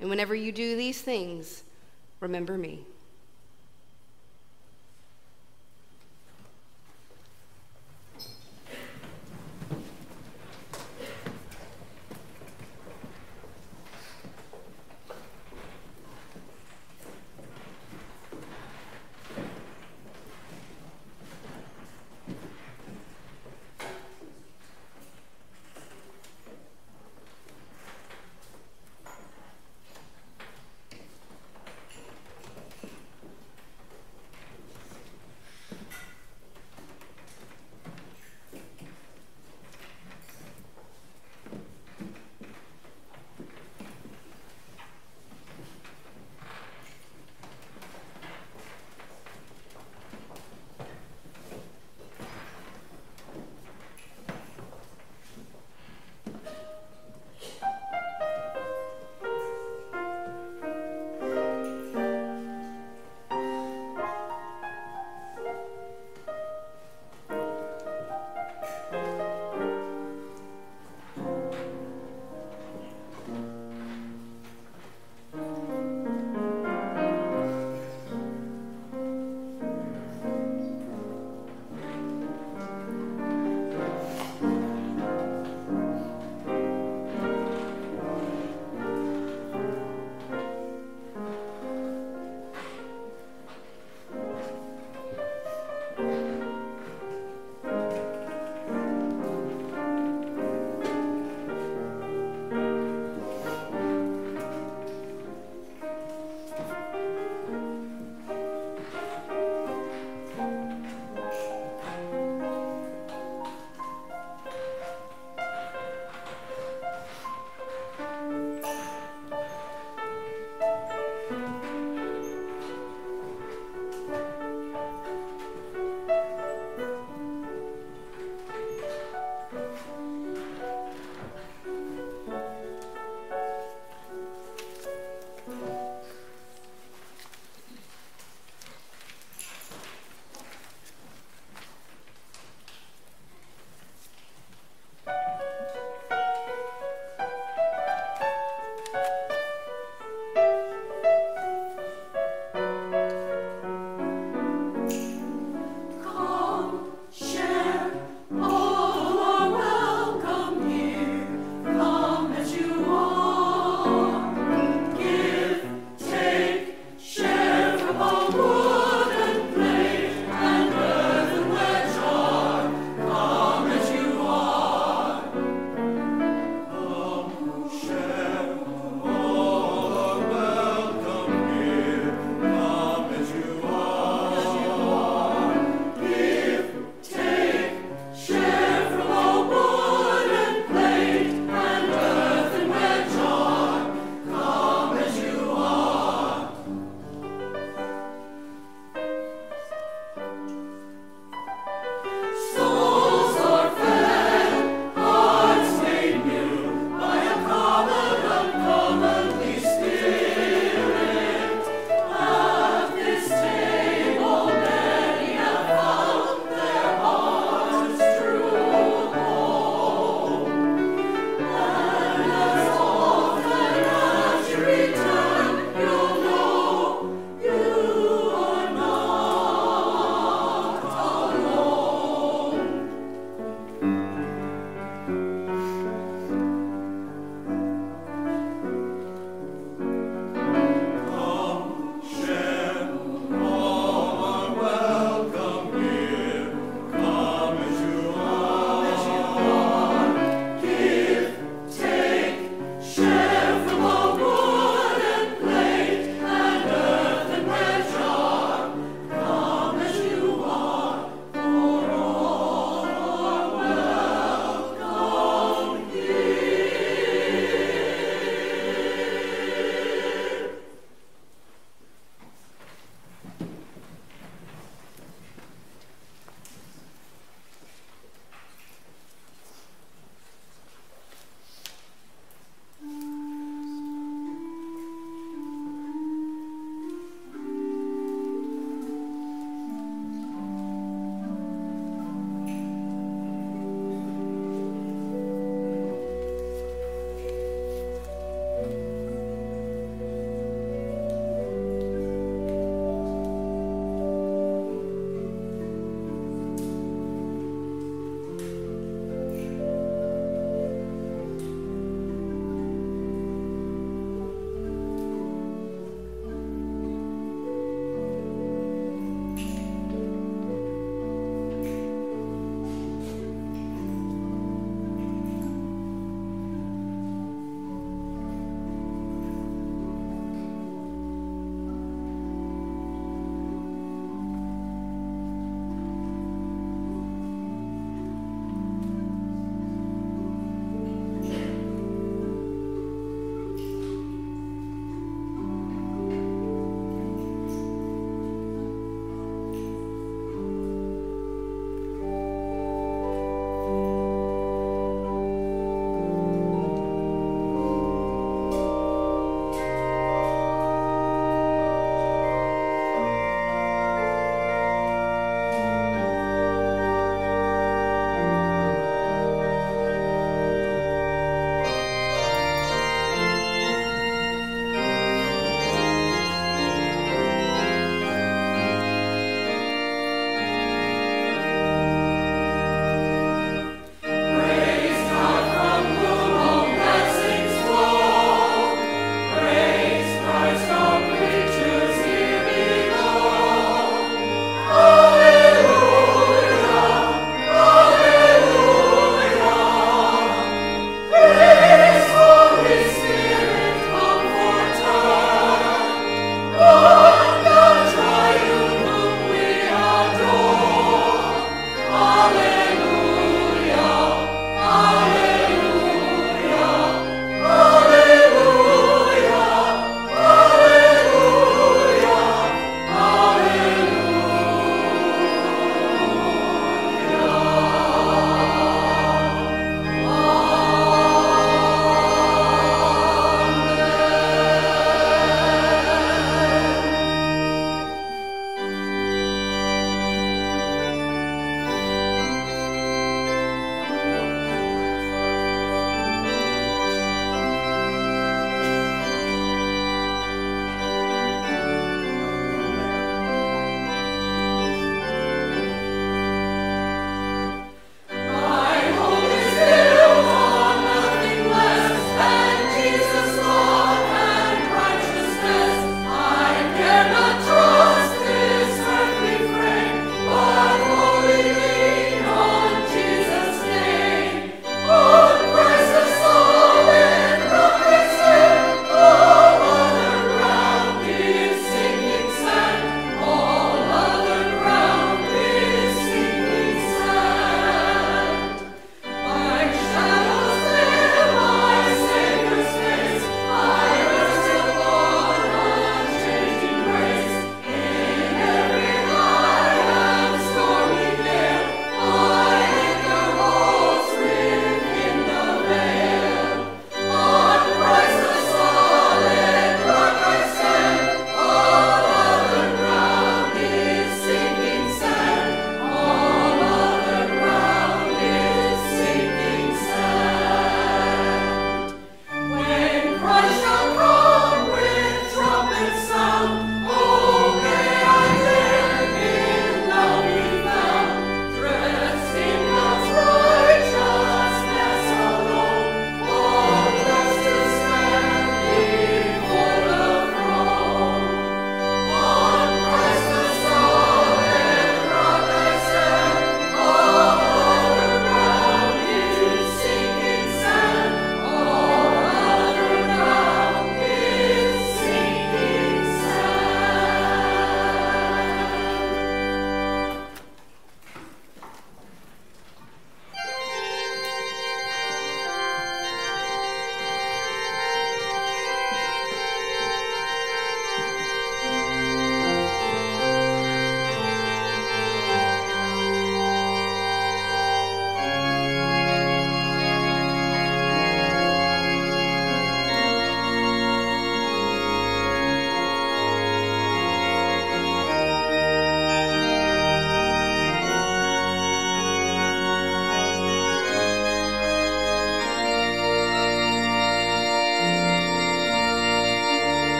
And 0.00 0.10
whenever 0.10 0.34
you 0.34 0.50
do 0.50 0.76
these 0.76 1.00
things, 1.00 1.62
remember 2.18 2.58
me. 2.58 2.84